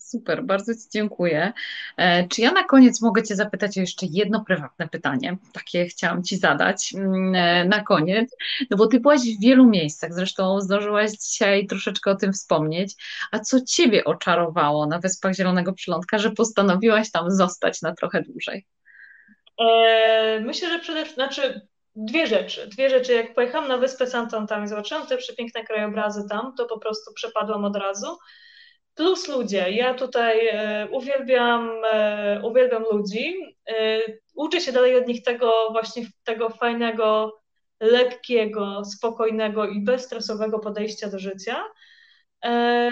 [0.07, 1.53] Super, bardzo Ci dziękuję.
[1.97, 5.37] E, czy ja na koniec mogę Cię zapytać o jeszcze jedno prywatne pytanie?
[5.53, 8.35] Takie chciałam Ci zadać mm, e, na koniec,
[8.69, 12.93] no bo Ty byłaś w wielu miejscach, zresztą zdążyłaś dzisiaj troszeczkę o tym wspomnieć.
[13.31, 18.65] A co Ciebie oczarowało na Wyspach Zielonego Przylądka, że postanowiłaś tam zostać na trochę dłużej?
[19.59, 21.67] E, myślę, że przede wszystkim, znaczy
[21.97, 22.67] dwie rzeczy.
[22.67, 23.13] Dwie rzeczy.
[23.13, 27.65] Jak pojechałam na wyspę Santantam i zobaczyłam te przepiękne krajobrazy tam, to po prostu przepadłam
[27.65, 28.17] od razu.
[28.95, 29.71] Plus ludzie.
[29.71, 33.35] Ja tutaj e, uwielbiam, e, uwielbiam ludzi.
[33.67, 33.99] E,
[34.35, 37.39] uczę się dalej od nich tego właśnie tego fajnego,
[37.79, 41.63] lekkiego, spokojnego i bezstresowego podejścia do życia.
[42.43, 42.91] E,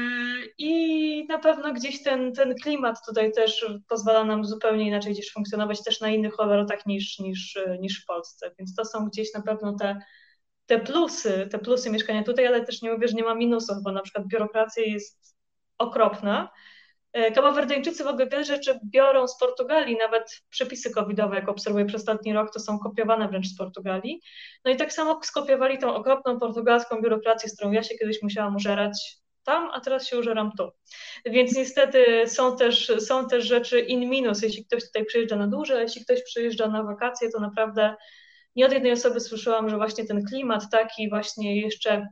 [0.57, 5.83] I na pewno gdzieś ten, ten klimat tutaj też pozwala nam zupełnie inaczej gdzieś funkcjonować
[5.83, 8.51] też na innych obrotach niż, niż, niż w Polsce.
[8.59, 9.99] Więc to są gdzieś na pewno te,
[10.65, 13.91] te plusy, te plusy mieszkania tutaj, ale też nie mówię, że nie ma minusów, bo
[13.91, 15.35] na przykład biurokracja jest
[15.77, 16.49] okropna.
[17.13, 22.01] E, Kabawerdyńczycy w ogóle wiele rzeczy biorą z Portugalii, nawet przepisy covidowe, jak obserwuję przez
[22.01, 24.21] ostatni rok, to są kopiowane wręcz z Portugalii.
[24.65, 28.55] No i tak samo skopiowali tą okropną portugalską biurokrację, z którą ja się kiedyś musiałam
[28.55, 30.71] użerać tam, a teraz się użeram tu.
[31.25, 35.81] Więc niestety są też, są też rzeczy in minus, jeśli ktoś tutaj przyjeżdża na dłużej,
[35.81, 37.95] jeśli ktoś przyjeżdża na wakacje, to naprawdę
[38.55, 42.07] nie od jednej osoby słyszałam, że właśnie ten klimat taki właśnie jeszcze,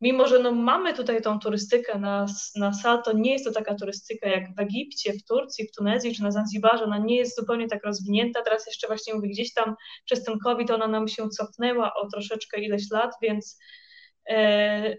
[0.00, 2.26] mimo że no mamy tutaj tą turystykę na,
[2.56, 6.14] na sal, to nie jest to taka turystyka jak w Egipcie, w Turcji, w Tunezji
[6.14, 9.74] czy na Zanzibarze, ona nie jest zupełnie tak rozwinięta, teraz jeszcze właśnie mówię, gdzieś tam
[10.04, 13.58] przez ten COVID ona nam się cofnęła o troszeczkę ileś lat, więc
[14.30, 14.96] e,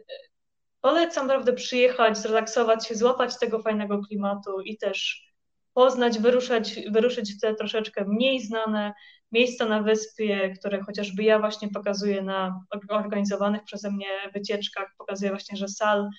[0.81, 5.27] polecam naprawdę przyjechać, zrelaksować się, złapać tego fajnego klimatu i też
[5.73, 8.93] poznać, wyruszać, wyruszyć w te troszeczkę mniej znane
[9.31, 15.57] miejsca na wyspie, które chociażby ja właśnie pokazuję na organizowanych przeze mnie wycieczkach, pokazuję właśnie,
[15.57, 16.09] że Sal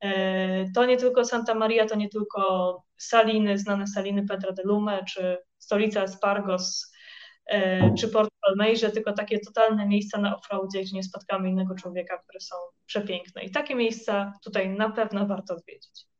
[0.00, 5.04] e, to nie tylko Santa Maria, to nie tylko Saliny, znane Saliny Petra de Lume,
[5.04, 6.91] czy stolica Espargos, E,
[7.98, 12.40] czy Port Palmejrze, tylko takie totalne miejsca na offroadzie, gdzie nie spotkamy innego człowieka, które
[12.40, 12.56] są
[12.86, 13.42] przepiękne.
[13.42, 16.11] I takie miejsca tutaj na pewno warto odwiedzić.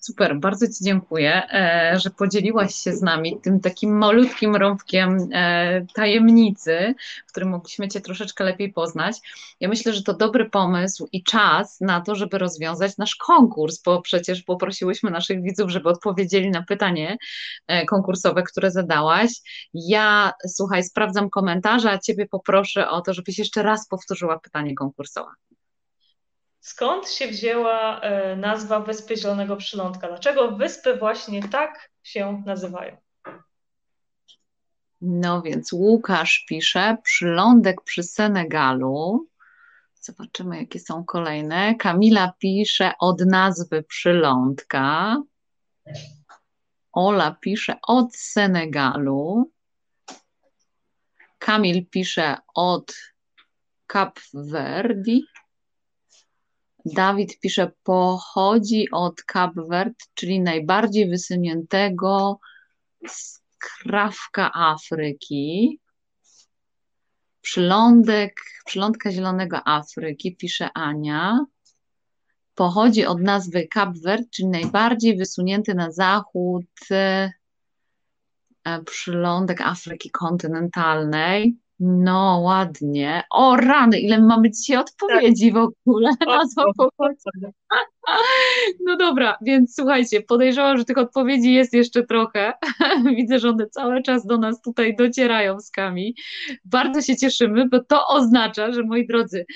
[0.00, 5.86] Super, bardzo Ci dziękuję, e, że podzieliłaś się z nami tym takim malutkim rąbkiem e,
[5.94, 6.94] tajemnicy,
[7.26, 9.16] w którym mogliśmy Cię troszeczkę lepiej poznać.
[9.60, 14.02] Ja myślę, że to dobry pomysł i czas na to, żeby rozwiązać nasz konkurs, bo
[14.02, 17.18] przecież poprosiłyśmy naszych widzów, żeby odpowiedzieli na pytanie
[17.66, 19.30] e, konkursowe, które zadałaś.
[19.74, 25.30] Ja, słuchaj, sprawdzam komentarze, a Ciebie poproszę o to, żebyś jeszcze raz powtórzyła pytanie konkursowe.
[26.60, 30.08] Skąd się wzięła e, nazwa Wyspy Zielonego Przylądka?
[30.08, 32.96] Dlaczego wyspy właśnie tak się nazywają?
[35.00, 39.28] No więc Łukasz pisze, przylądek przy Senegalu.
[40.00, 41.74] Zobaczymy, jakie są kolejne.
[41.74, 45.16] Kamila pisze od nazwy przylądka.
[46.92, 49.50] Ola pisze od Senegalu.
[51.38, 52.94] Kamil pisze od
[53.86, 55.26] Kap Verdi.
[56.84, 62.40] Dawid pisze, pochodzi od Cap Verde, czyli najbardziej wysuniętego
[63.08, 65.80] skrawka Afryki.
[67.40, 71.38] Przylądek, przylądka Zielonego Afryki, pisze Ania.
[72.54, 77.32] Pochodzi od nazwy Cap Verde, czyli najbardziej wysunięty na zachód e,
[78.86, 81.56] przylądek Afryki kontynentalnej.
[81.80, 83.22] No, ładnie.
[83.30, 85.54] O, rany, ile mamy dzisiaj odpowiedzi tak.
[85.54, 86.46] w ogóle na
[88.84, 92.52] No dobra, więc słuchajcie, podejrzewam, że tych odpowiedzi jest jeszcze trochę.
[93.16, 96.14] Widzę, że one cały czas do nas tutaj docierają z Kami.
[96.64, 99.46] Bardzo się cieszymy, bo to oznacza, że moi drodzy,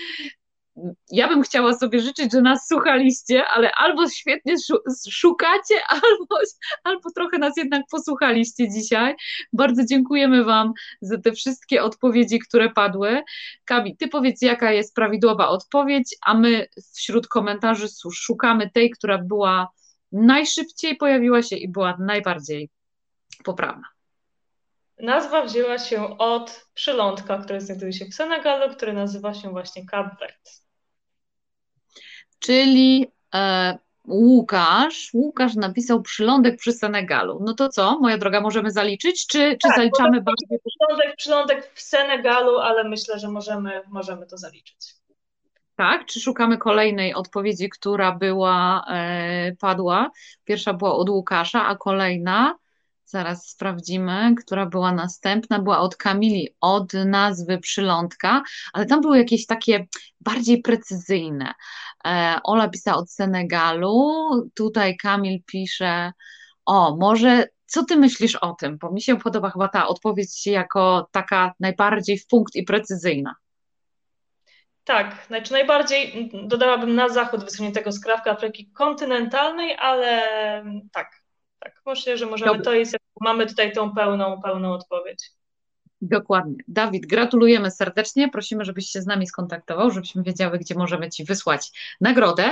[1.11, 4.55] ja bym chciała sobie życzyć, że nas słuchaliście, ale albo świetnie
[5.11, 6.39] szukacie, albo,
[6.85, 9.15] albo trochę nas jednak posłuchaliście dzisiaj.
[9.53, 13.23] Bardzo dziękujemy Wam za te wszystkie odpowiedzi, które padły.
[13.65, 19.69] Kabi, Ty powiedz, jaka jest prawidłowa odpowiedź, a my wśród komentarzy szukamy tej, która była
[20.13, 22.71] najszybciej pojawiła się i była najbardziej
[23.45, 23.95] poprawna.
[24.99, 30.21] Nazwa wzięła się od przylądka, który znajduje się w Senegalu, który nazywa się właśnie Cap
[30.21, 30.64] Verde.
[32.45, 37.41] Czyli e, Łukasz, Łukasz napisał przylądek przy Senegalu.
[37.45, 40.59] No to co, moja droga, możemy zaliczyć, czy, czy tak, zaliczamy bardziej?
[40.67, 44.95] Przylądek, przylądek w Senegalu, ale myślę, że możemy, możemy to zaliczyć.
[45.77, 50.11] Tak, czy szukamy kolejnej odpowiedzi, która była, e, padła?
[50.45, 52.55] Pierwsza była od Łukasza, a kolejna
[53.15, 55.59] Zaraz sprawdzimy, która była następna.
[55.59, 58.43] Była od Kamili, od nazwy przylądka,
[58.73, 59.87] ale tam były jakieś takie
[60.21, 61.55] bardziej precyzyjne.
[62.07, 64.11] E, Ola pisała od Senegalu,
[64.55, 66.13] tutaj Kamil pisze,
[66.67, 68.79] o, może co ty myślisz o tym?
[68.79, 73.35] Bo mi się podoba chyba ta odpowiedź jako taka najbardziej w punkt i precyzyjna.
[74.85, 80.23] Tak, znaczy najbardziej dodałabym na zachód wysuniętego skrawka Afryki kontynentalnej, ale
[80.93, 81.23] tak,
[81.59, 82.65] tak, myślę, że możemy, Dobry.
[82.65, 85.31] to jest, mamy tutaj tą pełną, pełną odpowiedź.
[86.01, 86.57] Dokładnie.
[86.69, 88.29] Dawid, gratulujemy serdecznie.
[88.29, 92.51] Prosimy, żebyś się z nami skontaktował, żebyśmy wiedziały, gdzie możemy Ci wysłać nagrodę.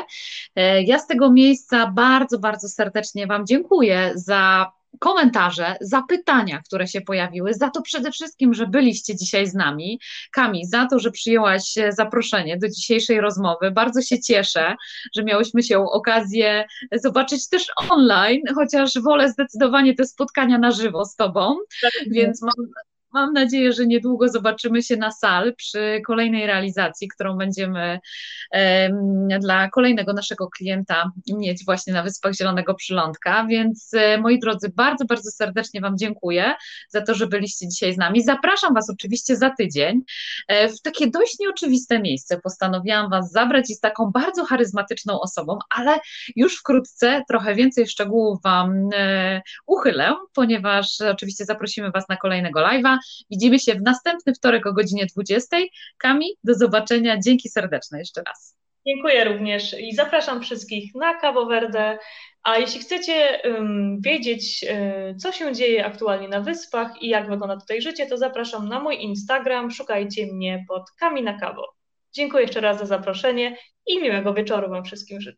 [0.56, 7.00] E, ja z tego miejsca bardzo, bardzo serdecznie Wam dziękuję za komentarze, zapytania, które się
[7.00, 10.00] pojawiły, za to przede wszystkim, że byliście dzisiaj z nami.
[10.32, 13.70] Kami, za to, że przyjęłaś zaproszenie do dzisiejszej rozmowy.
[13.70, 14.76] Bardzo się cieszę,
[15.16, 21.16] że miałyśmy się okazję zobaczyć też online, chociaż wolę zdecydowanie te spotkania na żywo z
[21.16, 22.66] Tobą, tak, więc mam
[23.12, 28.00] Mam nadzieję, że niedługo zobaczymy się na sal przy kolejnej realizacji, którą będziemy
[29.40, 33.46] dla kolejnego naszego klienta mieć właśnie na Wyspach Zielonego Przylądka.
[33.46, 36.54] Więc e, moi drodzy, bardzo, bardzo serdecznie Wam dziękuję
[36.88, 38.22] za to, że byliście dzisiaj z nami.
[38.22, 40.02] Zapraszam Was oczywiście za tydzień
[40.48, 42.40] e, w takie dość nieoczywiste miejsce.
[42.40, 45.98] Postanowiłam Was zabrać i z taką bardzo charyzmatyczną osobą, ale
[46.36, 52.98] już wkrótce trochę więcej szczegółów Wam e, uchylę, ponieważ oczywiście zaprosimy Was na kolejnego live'a.
[53.30, 55.56] Widzimy się w następny wtorek o godzinie 20.
[55.98, 57.20] Kami, do zobaczenia.
[57.20, 58.56] Dzięki serdeczne jeszcze raz.
[58.86, 61.98] Dziękuję również i zapraszam wszystkich na Cabo Verde.
[62.42, 67.56] A jeśli chcecie um, wiedzieć, um, co się dzieje aktualnie na wyspach i jak wygląda
[67.56, 69.70] tutaj życie, to zapraszam na mój Instagram.
[69.70, 71.74] Szukajcie mnie pod Kami na Cabo.
[72.12, 73.56] Dziękuję jeszcze raz za zaproszenie
[73.86, 75.36] i miłego wieczoru Wam wszystkim życzę.